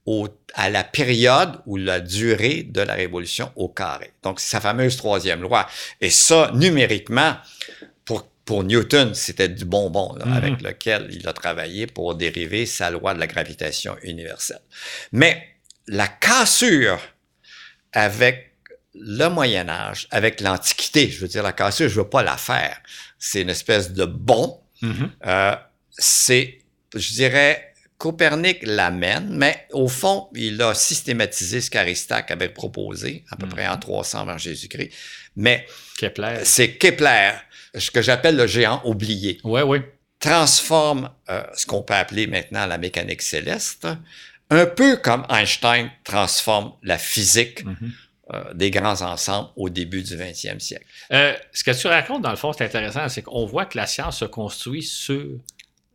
[0.06, 4.14] au- à la période ou la durée de la révolution au carré.
[4.24, 5.68] Donc, c'est sa fameuse troisième loi.
[6.00, 7.36] Et ça, numériquement,
[8.48, 13.14] pour, Newton, c'était du bonbon là, avec lequel il a travaillé pour dériver sa loi
[13.14, 14.62] de la gravitation universelle.
[15.12, 15.44] Mais
[15.88, 17.00] la cassure
[17.94, 18.56] avec
[18.96, 22.78] le Moyen Âge, avec l'Antiquité, je veux dire, la cassure, je veux pas la faire.
[23.20, 24.60] C'est une espèce de bon.
[24.82, 25.12] Mhm.
[25.26, 25.56] Euh,
[25.92, 26.60] c'est,
[26.96, 33.36] je dirais, Copernic l'amène, mais au fond, il a systématisé ce qu'Aristote avait proposé, à
[33.36, 33.52] peu Mhm.
[33.52, 34.92] près en 300 avant Jésus-Christ.
[35.36, 35.66] Mais
[35.98, 36.40] Kepler.
[36.44, 37.32] c'est Kepler,
[37.80, 39.80] ce que j'appelle le géant oublié, Ouais, oui.
[40.20, 43.88] transforme euh, ce qu'on peut appeler maintenant la mécanique céleste,
[44.50, 47.92] un peu comme Einstein transforme la physique Mhm.
[48.34, 50.86] euh, des grands ensembles au début du 20e siècle.
[51.14, 53.88] Euh, ce que tu racontes, dans le fond, c'est intéressant, c'est qu'on voit que la
[53.88, 55.24] science se construit sur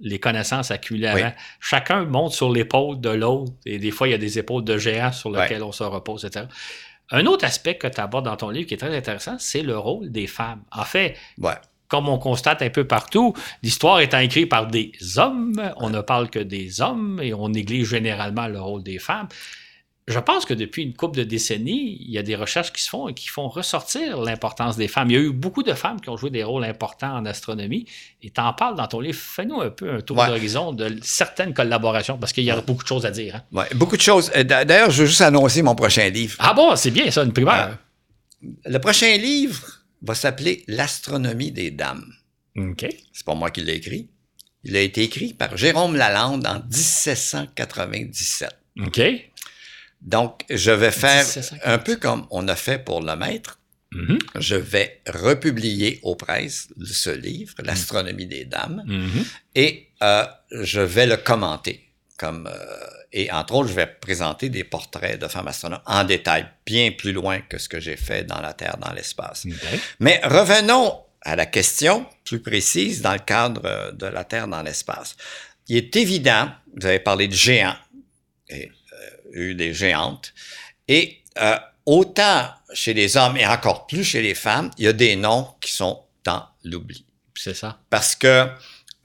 [0.01, 1.26] les connaissances accumulées avant.
[1.26, 1.33] Oui.
[1.61, 4.78] Chacun monte sur l'épaule de l'autre, et des fois, il y a des épaules de
[4.78, 6.47] géants sur lesquelles on se repose, etc.
[7.11, 9.76] Un autre aspect que tu abordes dans ton livre qui est très intéressant, c'est le
[9.78, 10.62] rôle des femmes.
[10.72, 11.53] En fait, Ouais.
[11.93, 16.30] Comme on constate un peu partout, l'histoire étant écrite par des hommes, on ne parle
[16.30, 19.28] que des hommes et on néglige généralement le rôle des femmes.
[20.09, 22.88] Je pense que depuis une couple de décennies, il y a des recherches qui se
[22.88, 25.11] font et qui font ressortir l'importance des femmes.
[25.11, 27.84] Il y a eu beaucoup de femmes qui ont joué des rôles importants en astronomie
[28.22, 29.18] et tu en parles dans ton livre.
[29.20, 30.26] Fais-nous un peu un tour Ouais.
[30.28, 33.36] d'horizon de certaines collaborations parce qu'il y a beaucoup de choses à dire.
[33.36, 33.43] hein.
[33.53, 34.32] Ouais, beaucoup de choses.
[34.34, 36.36] Euh, d'a- D'ailleurs, je veux juste annoncer mon prochain livre.
[36.40, 37.76] Ah bon, c'est bien ça, une primeur.
[38.64, 39.61] Le prochain livre
[40.03, 42.12] va s'appeler L'astronomie des dames.
[42.57, 42.86] OK.
[43.12, 44.09] C'est pas moi qui l'ai écrit.
[44.64, 48.50] Il a été écrit par Jérôme Lalande en 1797.
[48.80, 49.00] OK.
[50.00, 51.61] Donc, je vais faire 1797.
[51.64, 53.59] un peu comme on a fait pour le maître.
[53.92, 54.18] Mhm.
[54.38, 59.24] Je vais republier aux presses ce livre, L'astronomie des dames, Mhm.
[59.55, 61.84] et euh, je vais le commenter.
[62.16, 66.47] Comme, euh, et entre autres, je vais présenter des portraits de femmes astronomes en détail,
[66.65, 69.47] bien plus loin que ce que j'ai fait dans la Terre, dans l'espace.
[70.01, 74.63] Mais revenons à la question plus précise dans le cadre euh, de la Terre dans
[74.63, 75.17] l'espace.
[75.69, 77.77] Il est évident, vous avez parlé de géants,
[78.49, 80.33] et euh, eu des géantes,
[80.89, 81.57] et euh,
[81.87, 85.49] autant chez les hommes et encore plus chez les femmes, il y a des noms
[85.61, 87.05] qui sont dans l'oubli.
[87.35, 87.79] C'est ça.
[87.91, 88.27] Parce que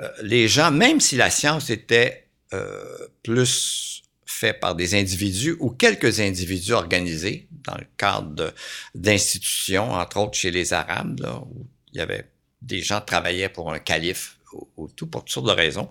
[0.01, 5.69] euh, les gens, même si la science était euh, plus faite par des individus ou
[5.69, 8.53] quelques individus organisés dans le cadre
[8.93, 12.29] d'institutions, entre autres chez les Arabes, là, où il y avait
[12.61, 15.89] des gens qui travaillaient pour un calife ou, ou tout pour toutes sortes de raisons.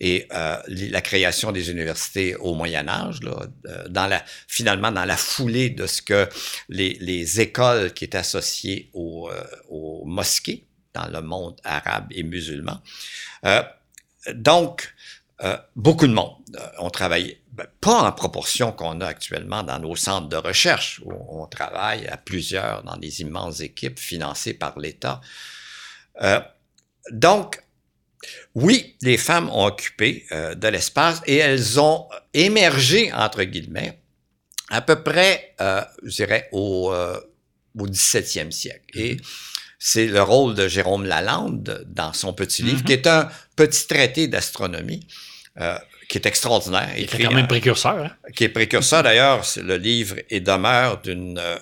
[0.00, 5.04] Et euh, la création des universités au Moyen Âge, là, euh, dans la, finalement dans
[5.04, 6.28] la foulée de ce que
[6.68, 12.22] les, les écoles qui étaient associées aux, euh, aux mosquées dans le monde arabe et
[12.24, 12.82] musulman.
[13.46, 13.62] Euh,
[14.34, 14.92] donc,
[15.42, 19.78] euh, beaucoup de monde euh, ont travaillé, ben, pas en proportion qu'on a actuellement dans
[19.78, 24.78] nos centres de recherche, où on travaille à plusieurs dans des immenses équipes financées par
[24.78, 25.20] l'État.
[26.22, 26.40] Euh,
[27.10, 27.60] donc,
[28.54, 33.98] oui, les femmes ont occupé euh, de l'espace et elles ont émergé, entre guillemets,
[34.70, 37.18] à peu près, euh, je dirais, au, euh,
[37.76, 38.84] au 17e siècle.
[38.94, 39.16] Et
[39.78, 42.84] c'est le rôle de Jérôme Lalande dans son petit livre, Mhm.
[42.84, 45.06] qui est un petit traité d'astronomie,
[45.60, 45.76] euh,
[46.08, 46.90] qui est extraordinaire.
[46.96, 47.98] Il écrit était quand même précurseur.
[48.04, 48.10] Hein?
[48.34, 51.58] qui est précurseur d'ailleurs, le livre et demeure d'une euh,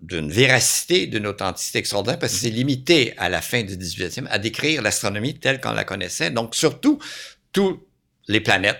[0.00, 4.38] d'une véracité, d'une authenticité extraordinaire, parce que c'est limité à la fin du 18e à
[4.38, 6.30] décrire l'astronomie telle qu'on la connaissait.
[6.30, 7.00] Donc, surtout,
[7.52, 7.82] tous
[8.28, 8.78] les planètes,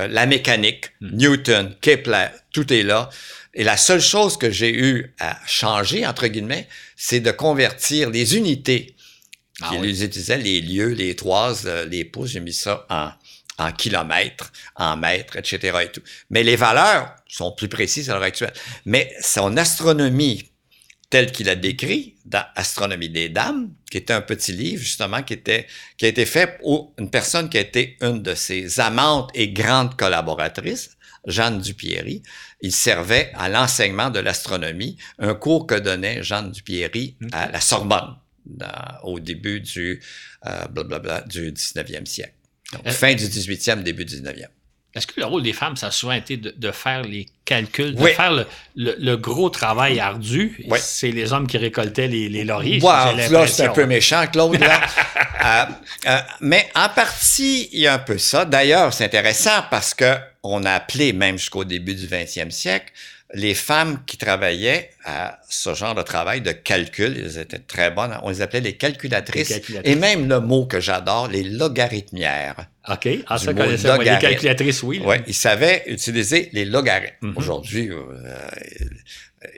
[0.00, 1.16] euh, la mécanique, Mm.
[1.16, 3.08] Newton, Kepler, tout est là.
[3.54, 8.36] Et la seule chose que j'ai eu à changer, entre guillemets, c'est de convertir les
[8.36, 8.94] unités
[9.62, 9.88] Ah qui oui.
[9.88, 13.10] les utilisaient, les lieux, les toises, les pouces, j'ai mis ça en,
[13.60, 15.78] en kilomètres, en mètres, etc.
[15.84, 16.02] Et tout.
[16.30, 18.52] Mais les valeurs sont plus précises à l'heure actuelle.
[18.86, 20.50] Mais son astronomie
[21.10, 25.32] telle qu'il a décrit dans Astronomie des Dames, qui était un petit livre, justement, qui,
[25.32, 25.66] était,
[25.98, 29.48] qui a été fait pour une personne qui a été une de ses amantes et
[29.50, 30.90] grandes collaboratrices,
[31.26, 32.22] Jeanne Dupierry.
[32.60, 38.14] Il servait à l'enseignement de l'astronomie, un cours que donnait Jeanne Dupierry à la Sorbonne
[38.46, 40.00] dans- au début du,
[40.46, 42.34] euh, blablabla, du 19e siècle.
[42.72, 44.46] Donc, Euh, fin du 18e, début du 19e.
[44.92, 47.94] Est-ce que le rôle des femmes, ça a souvent été de, de faire les calculs,
[47.94, 48.12] de Oui.
[48.12, 48.44] faire le,
[48.74, 50.64] le- le gros travail ardu?
[50.68, 50.78] Oui.
[50.82, 52.80] C'est les hommes qui récoltaient les, les lauriers.
[52.80, 54.58] Wow, là, c'est un peu méchant, Claude.
[54.58, 54.80] Là.
[55.42, 55.64] Euh,
[56.06, 58.44] euh, mais en partie, il y a un peu ça.
[58.44, 62.92] D'ailleurs, c'est intéressant parce que on a appelé, même jusqu'au début du 20e siècle,
[63.34, 68.16] les femmes qui travaillaient à ce genre de travail de calcul, elles étaient très bonnes,
[68.22, 69.92] on les appelait les calculatrices, Les calculatrices.
[69.92, 72.66] et même le mot que j'adore, les logarithmières.
[72.88, 73.08] OK.
[73.26, 75.00] Ah, ça, moi, les calculatrices, oui.
[75.04, 77.28] Oui, ils savaient utiliser les logarithmes.
[77.28, 77.34] Mhm.
[77.36, 78.48] Aujourd'hui, euh,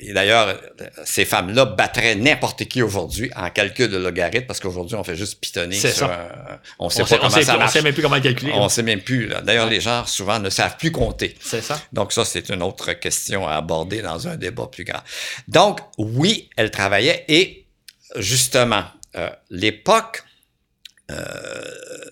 [0.00, 0.60] et d'ailleurs,
[1.04, 5.40] ces femmes-là battraient n'importe qui aujourd'hui en calcul de logarithme parce qu'aujourd'hui, on fait juste
[5.40, 6.06] pitonner sur ça.
[6.52, 7.72] un- On On sait sait, pas on comment sait, ça on marche.
[7.72, 8.52] sait même plus comment calculer.
[8.54, 8.68] On hein.
[8.68, 9.28] sait même plus.
[9.42, 11.34] D'ailleurs, les gens, souvent, ne savent plus compter.
[11.40, 11.80] C'est ça.
[11.92, 15.02] Donc ça, c'est une autre question à aborder dans un débat plus grand.
[15.48, 17.66] Donc, oui, elle travaillait et
[18.16, 18.84] justement,
[19.16, 20.22] euh, l'époque
[21.10, 21.64] euh,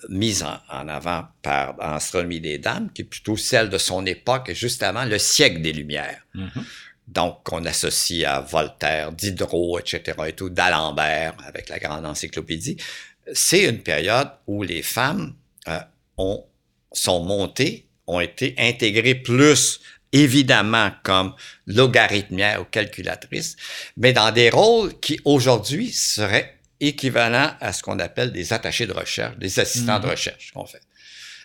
[0.09, 4.49] mise en, en avant par Astronomie des Dames, qui est plutôt celle de son époque,
[4.51, 6.19] et juste avant le siècle des Lumières.
[6.35, 6.51] Mhm.
[7.11, 12.77] Donc, on associe à Voltaire, Diderot, etc., et tout, d'Alembert, avec la grande encyclopédie.
[13.33, 15.35] C'est une période où les femmes
[15.69, 15.79] euh,
[16.17, 16.45] ont,
[16.93, 19.81] sont montées, ont été intégrées plus,
[20.13, 21.35] évidemment, comme
[21.67, 23.57] logarithmières ou calculatrices,
[23.97, 28.93] mais dans des rôles qui, aujourd'hui, seraient équivalents à ce qu'on appelle des attachés de
[28.93, 30.05] recherche, des assistants Mhm.
[30.05, 30.81] de recherche qu'on fait.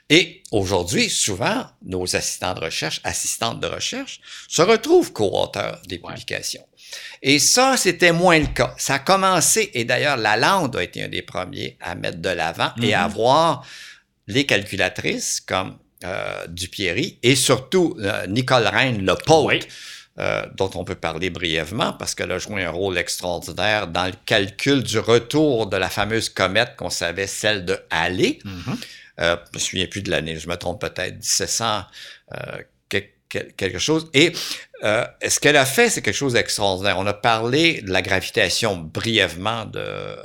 [0.10, 6.66] Et aujourd'hui, souvent, nos assistants de recherche, assistantes de recherche, se retrouvent co-auteurs des publications.
[7.24, 8.76] Et ça, c'était moins le cas.
[8.78, 12.72] Ça a commencé, et d'ailleurs, Lalande a été un des premiers à mettre de l'avant
[12.84, 13.14] et à Mhm.
[13.16, 13.66] voir
[14.28, 19.60] les calculatrices comme euh, Dupierry et surtout euh, Nicole Reine, le pote, Oui.
[20.20, 24.14] euh, dont on peut parler brièvement parce qu'elle a joué un rôle extraordinaire dans le
[24.26, 28.38] calcul du retour de la fameuse comète qu'on savait, celle de Halley.
[28.44, 28.78] Mhm.
[29.20, 31.84] Euh, je me souviens plus de l'année, je me trompe peut-être, 1700,
[32.34, 32.58] euh,
[32.90, 32.98] que-
[33.30, 34.10] que- quelque chose.
[34.14, 34.32] Et
[34.84, 36.98] euh, ce qu'elle a fait, c'est quelque chose d'extraordinaire.
[37.00, 40.16] On a parlé de la gravitation brièvement, de euh,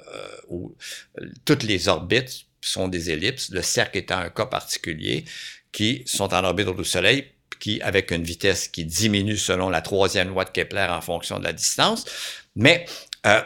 [0.48, 0.74] où
[1.20, 5.24] euh, toutes les orbites sont des ellipses, le cercle étant un cas particulier,
[5.72, 7.26] qui sont en orbite autour du Soleil,
[7.60, 11.44] qui avec une vitesse qui diminue selon la troisième loi de Kepler en fonction de
[11.44, 12.04] la distance.
[12.56, 12.86] Mais
[13.26, 13.40] euh,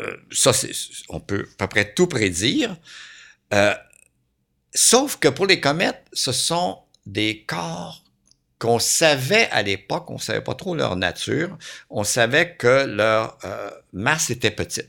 [0.00, 0.52] euh, ça,
[1.08, 2.76] on peut à peu près tout prédire.
[4.74, 8.02] Sauf que pour les comètes, ce sont des corps
[8.58, 11.58] qu'on savait à l'époque, on savait pas trop leur nature,
[11.90, 14.88] on savait que leur euh, masse était petite.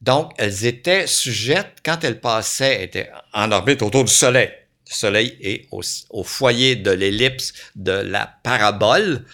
[0.00, 4.50] Donc, elles étaient sujettes, quand elles passaient, étaient en orbite autour du Soleil.
[4.88, 9.24] Le Soleil est au, foyer de l'ellipse de la parabole,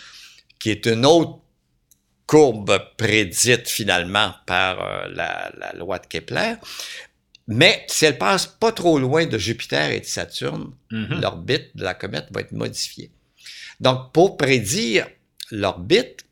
[0.59, 1.39] qui est une autre
[2.27, 6.55] courbe prédite finalement par euh, la loi de Kepler.
[7.49, 11.21] Mais si elle passe pas trop loin de Jupiter et de Saturne, Mhm.
[11.21, 13.11] l'orbite de la comète va être modifiée.
[13.81, 15.07] Donc, pour prédire
[15.51, 16.25] l'orbite,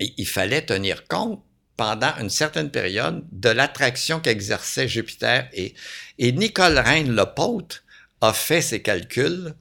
[0.00, 1.42] il fallait tenir compte
[1.76, 5.74] pendant une certaine période de l'attraction qu'exerçait Jupiter et,
[6.18, 7.84] et Nicole Reine Lepaute
[8.20, 9.54] a fait ses calculs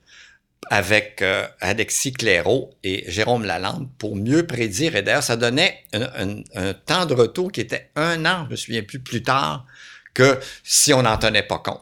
[0.70, 4.96] avec euh, Alexis Clairaut et Jérôme Lalande pour mieux prédire.
[4.96, 8.52] Et d'ailleurs, ça donnait un, un- un temps de retour qui était un an, je
[8.52, 9.66] me souviens plus, plus tard
[10.14, 11.82] que si on n'en tenait pas compte.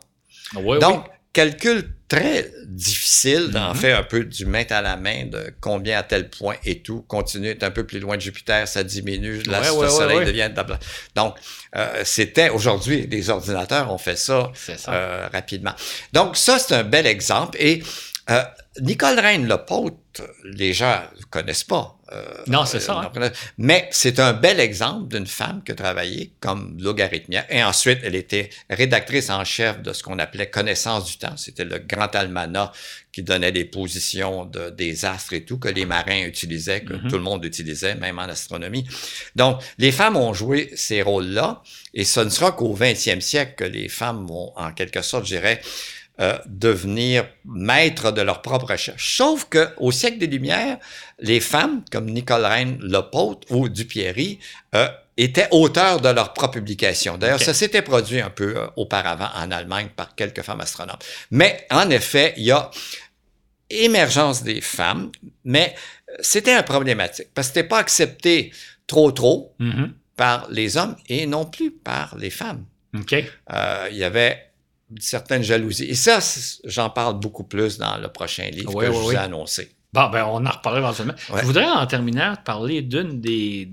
[0.56, 3.76] Oui, Donc, calcul très difficile, en Mhm.
[3.80, 7.04] fait, un peu du main à la main de combien à tel point et tout.
[7.08, 9.90] Continue est un peu plus loin de Jupiter, ça diminue, là, Ouais, le ouais, ouais,
[9.90, 10.26] soleil ouais.
[10.26, 10.50] devient...
[11.16, 11.36] Donc,
[11.78, 14.52] euh, c'était aujourd'hui, les ordinateurs ont fait ça.
[14.90, 15.74] euh, rapidement.
[16.12, 17.58] Donc, ça, c'est un bel exemple.
[17.62, 17.82] Et
[18.30, 18.44] euh,
[18.80, 21.98] Nicole Reine Lepaute, les gens ne connaissent pas.
[22.14, 23.12] Euh, non, c'est ça.
[23.16, 23.32] Hein.
[23.58, 27.46] Mais c'est un bel exemple d'une femme qui a travaillé comme logarithmière.
[27.50, 31.36] Et ensuite, elle était rédactrice en chef de ce qu'on appelait Connaissance du temps.
[31.36, 32.72] C'était le grand almanach
[33.12, 37.10] qui donnait des positions de, des astres et tout, que les marins utilisaient, que mm-hmm.
[37.10, 38.86] tout le monde utilisait, même en astronomie.
[39.36, 41.62] Donc, les femmes ont joué ces rôles-là.
[41.94, 45.36] Et ce ne sera qu'au 20e siècle que les femmes vont, en quelque sorte, je
[45.36, 45.62] dirais,
[46.22, 49.16] euh, devenir maîtres de leur propre recherche.
[49.18, 50.78] Sauf que au siècle des Lumières,
[51.18, 54.38] les femmes comme Nicole Reine Lepaute ou Dupierry
[54.76, 57.18] euh, étaient auteurs de leur propre publication.
[57.18, 61.00] D'ailleurs, ça s'était produit un peu euh, auparavant en Allemagne par quelques femmes astronomes.
[61.32, 62.70] Mais en effet, il y a
[63.72, 65.12] émergence des femmes,
[65.44, 65.74] mais
[66.20, 68.52] c'était un problématique parce que c'était pas accepté
[68.86, 69.90] trop trop mm-hmm.
[70.18, 72.66] par les hommes et non plus par les femmes.
[72.94, 73.26] Okay.
[73.90, 74.51] il y avait
[75.00, 75.86] certaine jalousie.
[75.86, 76.20] Et ça,
[76.66, 79.72] j'en parle beaucoup plus dans le prochain livre que je vous ai annoncé.
[79.94, 81.16] Bon, ben, on en reparlera éventuellement.
[81.36, 83.70] Je voudrais, en terminant, parler d'une des,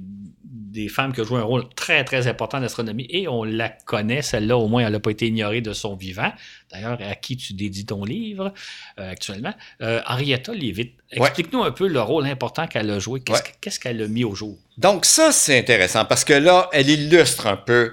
[0.78, 3.68] des femmes qui a joué un rôle très, très important en astronomie et on la
[3.68, 6.32] connaît, celle-là, au moins, elle n'a pas été ignorée de son vivant.
[6.72, 8.52] D'ailleurs, à qui tu dédies ton livre
[8.98, 9.54] euh, actuellement?
[9.80, 13.22] Euh, Henrietta Leavitt, explique-nous un peu le rôle important qu'elle a joué.
[13.60, 14.58] Qu'est-ce qu'elle a mis au jour?
[14.76, 17.92] Donc, ça, c'est intéressant parce que là, elle illustre un peu.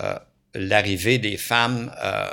[0.00, 0.14] Euh,
[0.54, 2.26] l'arrivée des femmes euh,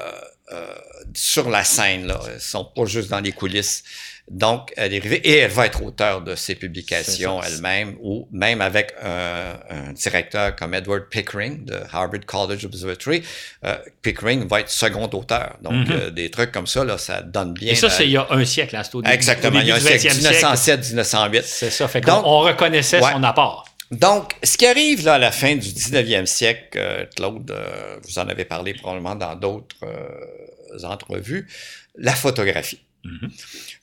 [0.53, 0.65] euh,
[1.13, 2.07] sur la scène.
[2.07, 2.19] Là.
[2.27, 3.83] Elles sont pas juste dans les coulisses.
[4.29, 8.59] Donc, elle est arrivée et elle va être auteur de ses publications elle-même, ou même
[8.59, 13.23] avec un, un, directeur comme Edward Pickering de Harvard College Observatory.
[13.65, 15.55] Euh, Pickering va être second auteur.
[15.61, 15.91] Donc, mm-hmm.
[15.91, 17.71] euh, des trucs comme ça, là, ça donne bien.
[17.71, 19.79] Et ça, c'est il y a un siècle, hein, c'est Exactement, il y a un
[19.79, 21.43] siècle, 1907-1908.
[21.45, 23.65] C'est ça, fait qu'on on reconnaissait son apport.
[23.91, 28.19] Donc, ce qui arrive là à la fin du 19e siècle, euh, Claude, euh, vous
[28.19, 31.47] en avez parlé probablement dans d'autres euh, entrevues,
[31.95, 32.81] la photographie.
[33.05, 33.31] Mm-hmm.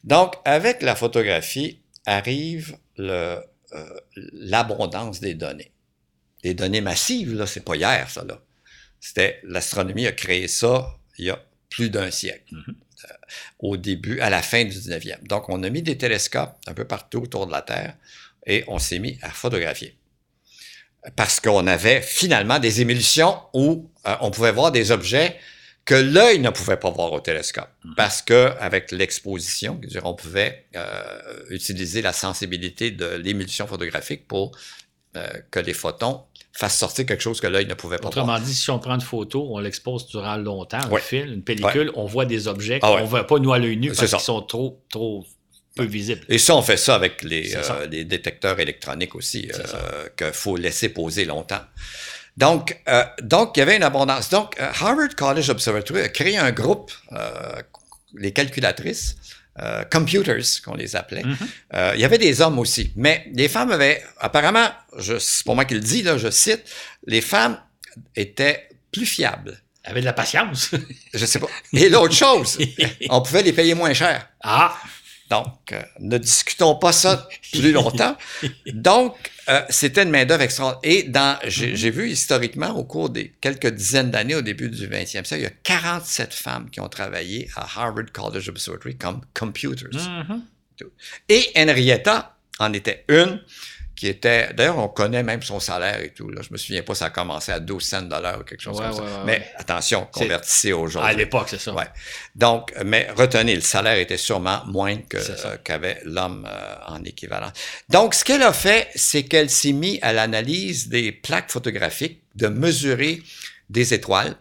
[0.04, 2.76] Donc, avec la photographie arrive
[4.32, 5.72] l'abondance des données.
[6.42, 8.38] Des données massives, là, c'est pas hier, ça, là.
[9.00, 12.54] C'était, l'astronomie a créé ça il y a plus d'un siècle.
[12.54, 12.74] Mm-hmm.
[13.58, 15.26] au début, à la fin du 19e.
[15.26, 17.96] Donc, on a mis des télescopes un peu partout autour de la Terre
[18.46, 19.96] et on s'est mis à photographier.
[21.16, 25.36] Parce qu'on avait finalement des émulsions où euh, on pouvait voir des objets
[25.84, 27.68] que l'œil ne pouvait pas voir au télescope.
[27.84, 27.94] Mm-hmm.
[27.94, 31.02] Parce que avec l'exposition, on pouvait euh,
[31.50, 34.52] utiliser la sensibilité de l'émulsion photographique pour
[35.16, 36.22] euh, que les photons
[36.52, 38.24] fassent sortir quelque chose que l'œil ne pouvait pas voir.
[38.24, 41.90] Autrement dit, si on prend une photo, on l'expose durant longtemps, un film, une pellicule,
[41.94, 44.20] on voit des objets ah qu'on ne voit pas nous à l'œil nu parce qu'ils
[44.20, 45.24] sont trop, trop
[45.74, 46.24] peu visible.
[46.28, 50.56] Et ça, on fait ça avec les, euh, les détecteurs électroniques aussi, euh, qu'il faut
[50.56, 51.62] laisser poser longtemps.
[52.36, 54.28] Donc, euh, donc, il y avait une abondance.
[54.30, 57.60] Donc, euh, Harvard College Observatory a créé un groupe, euh,
[58.16, 59.16] les calculatrices,
[59.92, 61.22] computers, qu'on les appelait.
[61.22, 61.94] Mm-hmm.
[61.94, 64.68] il y avait des hommes aussi, mais les femmes avaient, apparemment,
[64.98, 66.64] c'est pour moi qui le dis, là, je cite,
[67.06, 67.56] les femmes
[68.16, 69.60] étaient plus fiables.
[69.84, 70.70] Avaient de la patience.
[71.14, 71.46] je sais pas.
[71.72, 72.58] Et l'autre chose,
[73.10, 74.28] on pouvait les payer moins cher.
[74.42, 74.76] Ah!
[75.30, 78.16] Donc, euh, ne discutons pas ça plus longtemps.
[78.66, 79.16] Donc,
[79.48, 80.80] euh, c'était une main-d'œuvre extraordinaire.
[80.84, 85.06] Et dans, j'ai vu historiquement, au cours des quelques dizaines d'années, au début du 20e
[85.06, 89.88] siècle, il y a 47 femmes qui ont travaillé à Harvard College Observatory comme computers.
[89.90, 90.40] Mm-hmm.
[91.28, 93.40] Et Henrietta en était une
[93.94, 94.52] qui était.
[94.52, 96.28] D'ailleurs, on connaît même son salaire et tout.
[96.28, 96.42] Là.
[96.42, 98.78] Je me souviens pas, ça a commencé à 12 cents de dollars ou quelque chose
[98.78, 99.22] comme ça.
[99.24, 101.10] mais attention, convertissez aujourd'hui.
[101.10, 101.74] À l'époque, c'est ça.
[101.74, 101.86] Ouais.
[102.34, 107.52] Donc, mais retenez, le salaire était sûrement moins que euh, qu'avait l'homme euh, en équivalent.
[107.88, 112.48] Donc, ce qu'elle a fait, c'est qu'elle s'est mise à l'analyse des plaques photographiques, de
[112.48, 113.22] mesurer
[113.70, 114.34] des étoiles,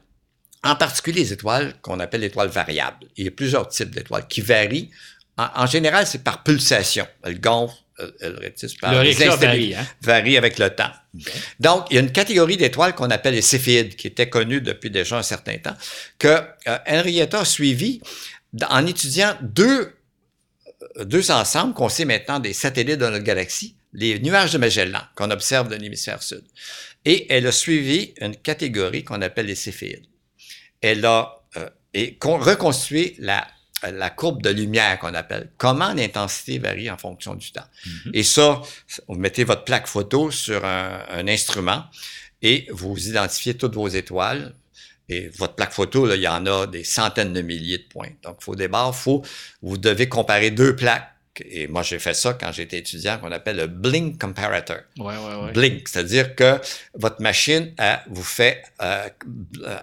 [0.63, 3.07] en particulier les étoiles qu'on appelle étoiles variables.
[3.17, 4.89] Il y a plusieurs types d'étoiles qui varient.
[5.37, 7.05] En, en général, c'est par pulsation.
[7.23, 9.85] Elles gonflent euh, le varie, hein?
[10.01, 10.91] varie avec le temps.
[11.59, 14.89] Donc, il y a une catégorie d'étoiles qu'on appelle les céphéides, qui était connue depuis
[14.89, 15.75] déjà un certain temps,
[16.17, 16.27] que
[16.67, 18.01] euh, Henrietta a suivi
[18.69, 19.93] en étudiant deux,
[20.97, 25.01] euh, deux ensembles qu'on sait maintenant des satellites de notre galaxie, les nuages de Magellan,
[25.15, 26.43] qu'on observe dans l'hémisphère sud.
[27.05, 30.05] Et elle a suivi une catégorie qu'on appelle les céphéides.
[30.81, 31.43] Elle a
[31.93, 33.47] et reconstruit la
[33.91, 35.49] la courbe de lumière qu'on appelle.
[35.57, 37.65] Comment l'intensité varie en fonction du temps.
[37.86, 38.11] Mm-hmm.
[38.13, 38.61] Et ça,
[39.07, 41.86] vous mettez votre plaque photo sur un, instrument
[42.41, 44.53] et vous identifiez toutes vos étoiles.
[45.09, 48.09] Et votre plaque photo, là, il y en a des centaines de milliers de points.
[48.23, 49.21] Donc, il faut débarrer, faut,
[49.61, 51.09] vous devez comparer deux plaques.
[51.45, 54.77] Et moi, j'ai fait ça quand j'étais étudiant, qu'on appelle le blink comparator.
[54.97, 55.51] Ouais, ouais, ouais.
[55.51, 56.59] Blink, c'est-à-dire que
[56.93, 59.09] votre machine elle, vous fait, euh,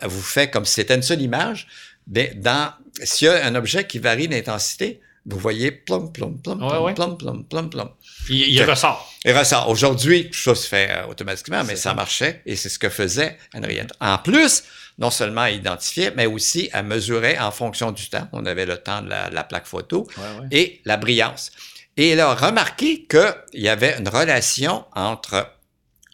[0.04, 1.66] vous fait comme si c'était une seule image,
[2.06, 2.72] dans,
[3.04, 6.82] s'il y a un objet qui varie d'intensité, vous voyez plum, plum, plum, Ouais, plum,
[6.84, 6.94] ouais.
[6.94, 7.90] plum, plum, plum, plum.
[8.30, 9.12] Il, il ressort.
[9.24, 9.68] Et ressort.
[9.68, 11.94] Aujourd'hui, tout ça se fait euh, automatiquement, mais ça ça.
[11.94, 13.94] marchait et c'est ce que faisait Henrietta.
[14.00, 14.64] En plus,
[14.98, 18.28] non seulement elle identifiait, mais aussi elle mesurait en fonction du temps.
[18.32, 20.46] On avait le temps de la, la plaque photo ouais.
[20.52, 21.50] et la brillance.
[21.98, 25.52] Et elle a remarqué qu'il y avait une relation entre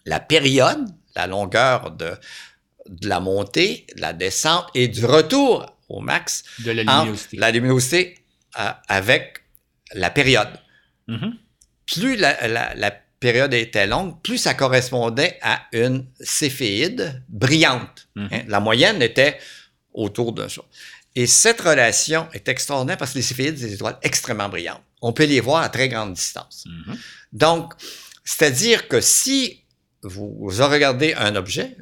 [0.04, 0.84] la période,
[1.14, 2.10] la longueur de,
[2.88, 7.36] de la montée, de la descente et du retour au max De la luminosité.
[7.36, 8.18] la luminosité
[8.58, 9.42] euh, avec
[9.94, 10.48] la période.
[11.08, 11.36] Mhm.
[11.86, 18.08] Plus la, la- la période était longue, plus ça correspondait à une céphéide brillante.
[18.16, 18.28] Mhm.
[18.32, 19.38] Hein, La moyenne était
[19.92, 20.62] autour d'un ça.
[21.14, 24.82] Et cette relation est extraordinaire parce que les céphéides, c'est des étoiles extrêmement brillantes.
[25.00, 26.64] On peut les voir à très grande distance.
[26.66, 26.98] Mhm.
[27.32, 27.72] Donc,
[28.24, 29.62] c'est-à-dire que si
[30.02, 31.76] vous regardez un objet,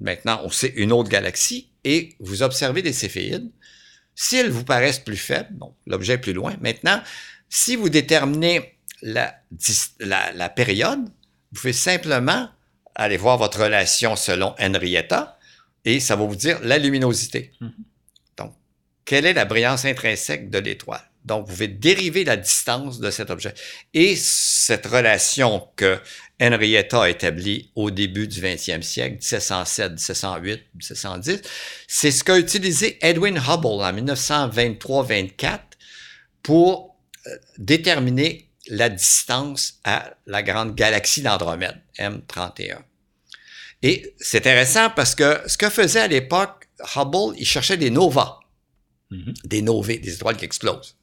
[0.00, 3.50] maintenant on sait une autre galaxie, et vous observez des céphéides,
[4.14, 6.56] si elles vous paraissent plus faibles, bon, l'objet est plus loin.
[6.60, 7.00] Maintenant,
[7.48, 12.50] si vous déterminez la, dis- la, la période, vous pouvez simplement
[12.94, 15.38] aller voir votre relation selon Henrietta,
[15.84, 17.52] et ça va vous dire la luminosité.
[17.60, 17.72] Mhm.
[18.36, 18.54] Donc,
[19.04, 21.07] quelle est la brillance intrinsèque de l'étoile?
[21.28, 23.54] Donc, vous pouvez dériver la distance de cet objet.
[23.94, 26.00] Et cette relation que
[26.40, 31.42] Henrietta a établie au début du 20e siècle, 1707, 1708, 1710,
[31.86, 35.60] c'est ce qu'a utilisé Edwin Hubble en 1923-24
[36.42, 42.78] pour euh, déterminer la distance à la grande galaxie d'Andromède, M31.
[43.82, 48.38] Et c'est intéressant parce que ce que faisait à l'époque Hubble, il cherchait des novas
[49.10, 49.34] Mhm.
[49.44, 50.96] des novae, des étoiles qui explosent.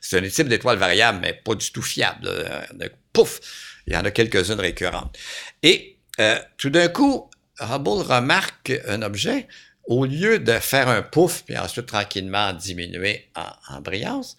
[0.00, 2.28] C'est un type d'étoile variable, mais pas du tout fiable.
[2.74, 3.40] De- pouf,
[3.86, 5.16] il y en a quelques-unes récurrentes.
[5.62, 7.30] Et euh, tout d'un coup,
[7.60, 9.46] Hubble remarque un objet,
[9.84, 13.28] au lieu de faire un pouf, puis ensuite tranquillement diminuer
[13.68, 14.36] en, brillance,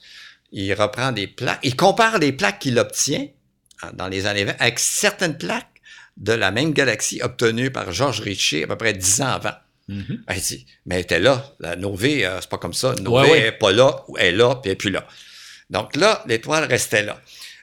[0.51, 3.27] il reprend des plaques, il compare les plaques qu'il obtient
[3.81, 5.81] hein, dans les années 20 avec certaines plaques
[6.17, 9.53] de la même galaxie obtenues par Georges Richer à peu près dix ans avant.
[9.89, 10.05] Ben,
[10.35, 11.45] il dit, mais elle était là.
[11.59, 12.95] La Nové, euh, c'est pas comme ça.
[13.01, 13.39] Nové Ouais, ouais.
[13.39, 15.05] elle est pas là, ou elle est là, puis elle est plus là.
[15.69, 17.19] Donc là, l'étoile restait là.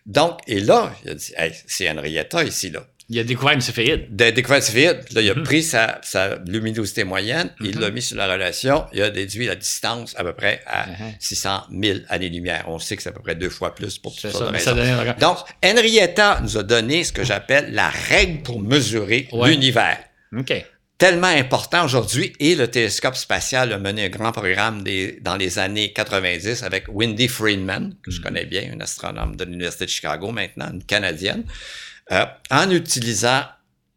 [0.07, 2.87] Donc, et là, il a dit, hey, c'est Henrietta ici, là.
[3.13, 4.15] Il a découvert une céphéide.
[4.15, 5.43] De découvert ce vide, là, il a Mhm.
[5.43, 7.81] pris sa, sa luminosité moyenne, il Mhm.
[7.81, 11.15] l'a mis sur la relation, il a déduit la distance à peu près à Mhm.
[11.19, 12.65] 600 000 années-lumière.
[12.69, 14.73] On sait que c'est à peu près deux fois plus pour sortes ça.
[14.73, 19.51] une- Donc, Henrietta nous a donné ce que j'appelle la règle pour mesurer Ouais.
[19.51, 19.99] l'univers
[20.39, 20.53] OK.
[21.01, 25.59] Tellement important aujourd'hui et le télescope spatial a mené un grand programme des- dans les
[25.59, 30.31] années 90 avec Wendy Friedman, que je connais bien, une astronome de l'Université de Chicago
[30.31, 31.45] maintenant, une Canadienne,
[32.13, 33.45] euh, en utilisant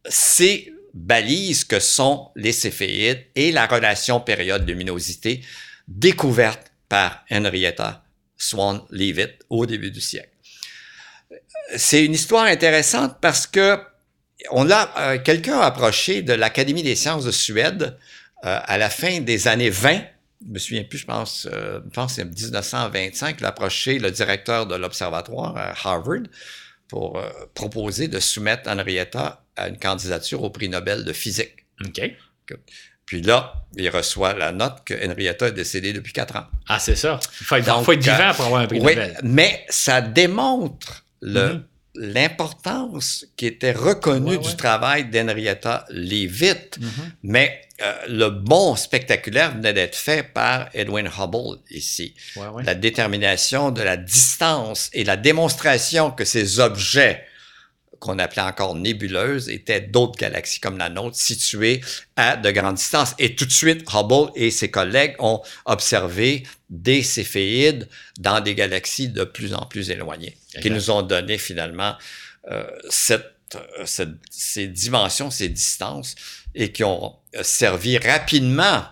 [0.08, 5.42] ces balises que sont les céphéides et la relation période-luminosité
[5.88, 8.04] découverte par Henrietta
[8.38, 10.30] Swan Leavitt au début du siècle.
[11.76, 13.78] C'est une histoire intéressante parce que
[14.52, 17.98] on a euh, quelqu'un a approché de l'Académie des sciences de Suède
[18.46, 20.02] euh, à la fin des années 20.
[20.46, 24.00] Je me souviens plus, je pense, euh, je pense que c'est 1925, il a approché
[24.00, 26.24] le directeur de l'observatoire à Harvard
[26.90, 31.66] pour euh, proposer de soumettre Henrietta à une candidature au prix Nobel de physique.
[31.86, 32.02] OK.
[33.06, 36.46] Puis là, il reçoit la note que Henrietta est décédée depuis quatre ans.
[36.68, 37.20] Ah, c'est ça.
[37.42, 39.18] Il faut être, Donc, faut être vivant euh, pour avoir un prix Oui, Nobel.
[39.24, 41.64] mais ça démontre le, Mhm.
[41.96, 46.90] L'importance qui était reconnue Ouais, du travail d'Henrietta Leavitt, Mhm.
[47.24, 52.14] mais euh, le bon spectaculaire venait d'être fait par Edwin Hubble ici.
[52.36, 52.64] Ouais.
[52.64, 57.24] La détermination de la distance et la démonstration que ces objets
[58.00, 61.80] qu'on appelait encore nébuleuses étaient d'autres galaxies comme la nôtre situées
[62.18, 63.16] à de grandes distances.
[63.18, 67.88] Et tout de suite, Hubble et ses collègues ont observé des céphéides
[68.20, 71.96] dans des galaxies de plus en plus éloignées, qui nous ont donné finalement
[72.52, 76.16] euh, cette, euh, cette- ces dimensions, ces distances,
[76.56, 78.84] et qui ont euh, servi rapidement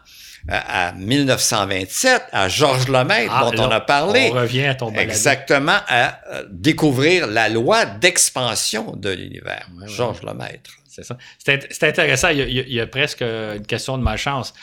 [0.47, 4.29] à, à 1927 à Georges Lemaître, Ah, dont là, on a parlé.
[4.31, 4.93] On revient à ton.
[4.93, 6.19] Exactement, à
[6.49, 9.67] découvrir la loi d'expansion de l'univers.
[9.85, 10.71] Georges Lemaître.
[10.89, 11.17] C'est ça.
[11.37, 12.29] C'est int- c'est intéressant.
[12.29, 14.53] Il y, a, il y a- presque une question de malchance.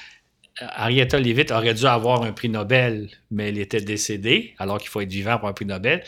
[0.76, 5.00] Henrietta Leavitt aurait dû avoir un prix Nobel, mais elle était décédée, alors qu'il faut
[5.00, 6.02] être vivant pour un prix Nobel.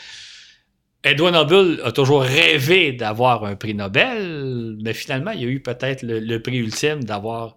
[1.02, 5.60] Edwin Hubble a toujours rêvé d'avoir un prix Nobel, mais finalement, il y a eu
[5.60, 7.56] peut-être le, le prix ultime d'avoir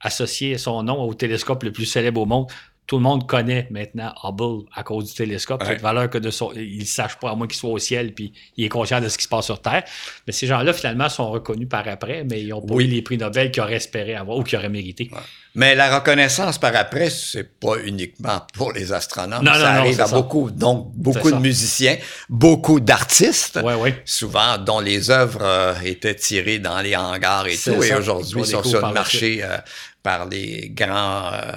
[0.00, 2.46] associé son nom au télescope le plus célèbre au monde
[2.88, 5.60] tout le monde connaît maintenant Hubble à cause du télescope.
[5.60, 5.68] Ouais.
[5.68, 8.14] Cette valeur que de son, il ne sache pas, à moins qu'il soit au ciel,
[8.14, 9.84] puis il est conscient de ce qui se passe sur Terre.
[10.26, 12.84] Mais ces gens-là, finalement, sont reconnus par après, mais ils n'ont pas Oui.
[12.86, 15.10] eu les prix Nobel qu'ils auraient espéré avoir ou qu'ils auraient mérité.
[15.54, 19.42] Mais la reconnaissance par après, c'est pas uniquement pour les astronomes.
[19.44, 20.14] Non, ça non, arrive à ça.
[20.14, 21.40] beaucoup, donc beaucoup de ça.
[21.40, 21.96] musiciens,
[22.28, 23.58] beaucoup d'artistes,
[24.04, 28.44] souvent dont les œuvres euh, étaient tirées dans les hangars et tout, et aujourd'hui On
[28.44, 29.56] sont sur le marché euh,
[30.02, 31.52] par les grands, euh,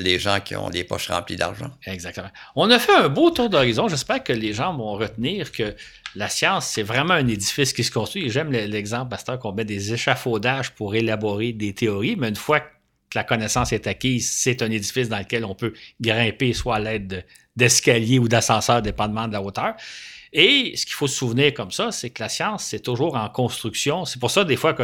[0.00, 1.70] les gens qui ont les poches remplies d'argent.
[1.84, 2.28] Exactement.
[2.54, 3.88] On a fait un beau tour d'horizon.
[3.88, 5.74] J'espère que les gens vont retenir que
[6.14, 8.30] la science, c'est vraiment un édifice qui se construit.
[8.30, 12.60] J'aime le- l'exemple, Pasteur, qu'on met des échafaudages pour élaborer des théories, mais une fois
[12.60, 12.66] que
[13.14, 17.06] la connaissance est acquise, c'est un édifice dans lequel on peut grimper, soit à l'aide
[17.08, 17.22] de-
[17.56, 19.74] d'escaliers ou d'ascenseurs, dépendamment de la hauteur.
[20.32, 23.28] Et ce qu'il faut se souvenir comme ça, c'est que la science, c'est toujours en
[23.30, 24.04] construction.
[24.04, 24.82] C'est pour ça, des fois, que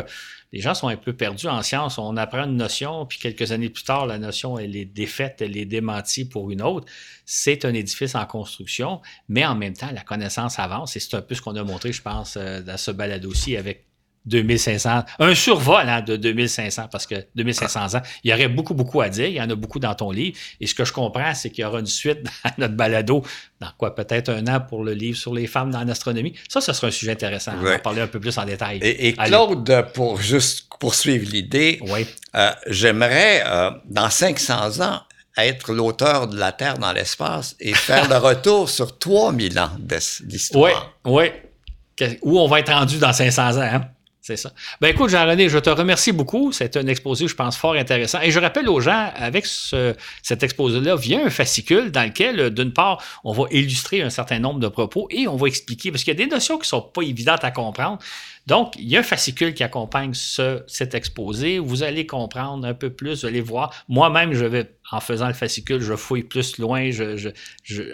[0.52, 1.98] les gens sont un peu perdus en science.
[1.98, 5.56] On apprend une notion, puis quelques années plus tard, la notion, elle est défaite, elle
[5.56, 6.86] est démentie pour une autre.
[7.26, 10.96] C'est un édifice en construction, mais en même temps, la connaissance avance.
[10.96, 13.56] Et c'est un peu ce qu'on a montré, je pense, euh, dans ce balade aussi
[13.56, 13.86] avec
[14.26, 19.00] 2500, un survol hein, de 2500, parce que 2500 ans, il y aurait beaucoup, beaucoup
[19.00, 19.26] à dire.
[19.26, 20.36] Il y en a beaucoup dans ton livre.
[20.60, 23.24] Et ce que je comprends, c'est qu'il y aura une suite dans notre balado,
[23.60, 26.34] dans quoi, peut-être un an pour le livre sur les femmes dans l'astronomie.
[26.48, 27.52] Ça, ce sera un sujet intéressant.
[27.60, 28.78] On va en parler un peu plus en détail.
[28.82, 29.30] Et, et Allez.
[29.30, 32.06] Claude, pour juste poursuivre l'idée, Oui.
[32.34, 35.00] euh, j'aimerais, euh, dans 500 ans,
[35.36, 39.96] être l'auteur de La Terre dans l'espace et faire le retour sur 3000 ans Oui,
[40.24, 40.92] d'histoire.
[41.06, 41.24] oui.
[41.96, 43.80] Que- Où on va être rendu dans 500 ans, hein?
[44.24, 44.52] C'est ça.
[44.80, 46.52] Ben écoute, Jean-René, je te remercie beaucoup.
[46.52, 48.20] C'est un exposé, je pense, fort intéressant.
[48.20, 52.48] Et je rappelle aux gens, avec ce- cet exposé-là, vient un fascicule dans lequel, euh,
[52.50, 56.04] d'une part, on va illustrer un certain nombre de propos et on va expliquer, parce
[56.04, 57.98] qu'il y a des notions qui sont pas évidentes à comprendre.
[58.46, 61.58] Donc, il y a un fascicule qui accompagne ce, cet exposé.
[61.58, 63.74] Vous allez comprendre un peu plus, vous allez voir.
[63.88, 66.90] Moi-même, je vais, en faisant le fascicule, je fouille plus loin.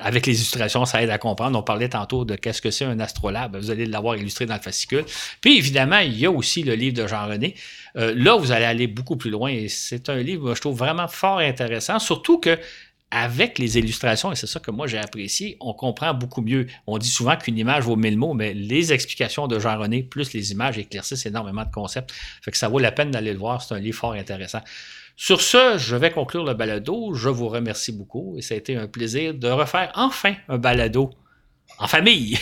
[0.01, 1.57] Avec les illustrations, ça aide à comprendre.
[1.57, 3.57] On parlait tantôt de qu'est-ce que c'est un astrolabe.
[3.57, 5.05] Vous allez l'avoir illustré dans le fascicule.
[5.41, 7.55] Puis, évidemment, il y a aussi le livre de Jean-René.
[7.97, 9.49] Euh, là, vous allez aller beaucoup plus loin.
[9.49, 12.01] Et c'est un livre, je trouve vraiment fort intéressant.
[12.01, 12.59] Surtout que
[13.11, 16.67] avec les illustrations, et c'est ça que moi j'ai apprécié, on comprend beaucoup mieux.
[16.87, 20.53] On dit souvent qu'une image vaut mille mots, mais les explications de Jean-René plus les
[20.53, 22.13] images éclaircissent énormément de concepts.
[22.43, 23.63] Fait que ça vaut la peine d'aller le voir.
[23.63, 24.61] C'est un livre fort intéressant.
[25.21, 27.13] Sur ce, je vais conclure le balado.
[27.13, 31.11] Je vous remercie beaucoup et ça a été un plaisir de refaire enfin un balado
[31.81, 32.39] en famille.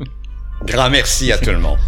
[0.64, 1.78] Grand merci à tout le monde.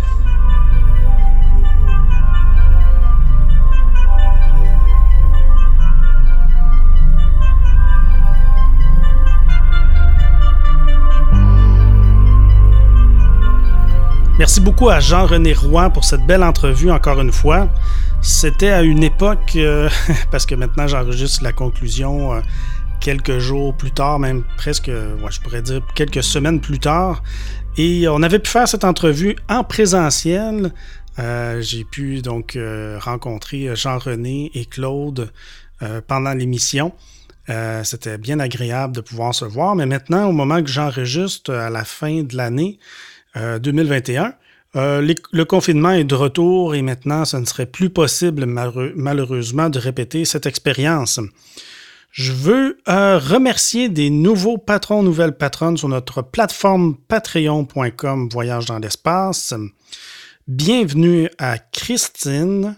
[14.39, 17.71] Merci beaucoup à Jean-René Roy pour cette belle entrevue encore une fois.
[18.21, 19.89] C'était à une époque, euh,
[20.31, 22.41] parce que maintenant j'enregistre la conclusion euh,
[23.01, 27.23] quelques jours plus tard, même presque, ouais, je pourrais dire quelques semaines plus tard.
[27.77, 30.73] Et on avait pu faire cette entrevue en présentiel.
[31.19, 35.31] Euh, J'ai pu donc euh, rencontrer Jean-René et Claude
[35.83, 36.93] euh, pendant l'émission.
[37.51, 41.71] Euh, C'était bien agréable de pouvoir se voir, mais maintenant, au moment que j'enregistre à
[41.71, 42.79] la fin de l'année,
[43.37, 44.35] euh, 2021.
[44.77, 49.79] Euh, le confinement est de retour et maintenant, ce ne serait plus possible malheureusement de
[49.79, 51.21] répéter cette expérience.
[52.11, 58.79] Je veux euh, remercier des nouveaux patrons, nouvelles patronnes sur notre plateforme patreon.com Voyage dans
[58.79, 59.55] l'espace.
[60.47, 62.77] Bienvenue à Christine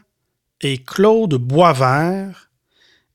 [0.61, 2.51] et Claude Boisvert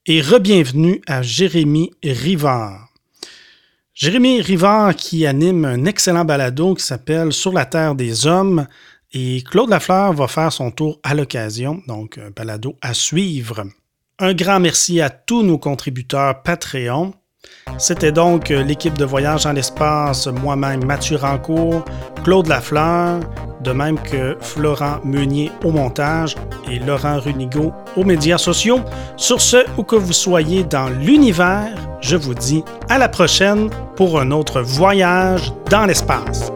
[0.06, 2.85] et re-bienvenue à Jérémy Rivard.
[3.96, 8.68] Jérémy Rivard qui anime un excellent balado qui s'appelle Sur la Terre des Hommes
[9.14, 13.64] et Claude Lafleur va faire son tour à l'occasion, donc un balado à suivre.
[14.20, 17.14] Un grand merci à tous nos contributeurs Patreon.
[17.78, 21.84] C'était donc euh, l'équipe de Voyage dans l'espace, moi-même Mathieu Rancourt,
[22.24, 23.20] Claude Lafleur,
[23.62, 26.36] de même que Florent Meunier au montage
[26.72, 28.80] et Laurent Runigo aux médias sociaux.
[29.18, 34.20] Sur ce, où que vous soyez dans l'univers, je vous dis à la prochaine pour
[34.20, 36.52] un autre voyage dans l'espace.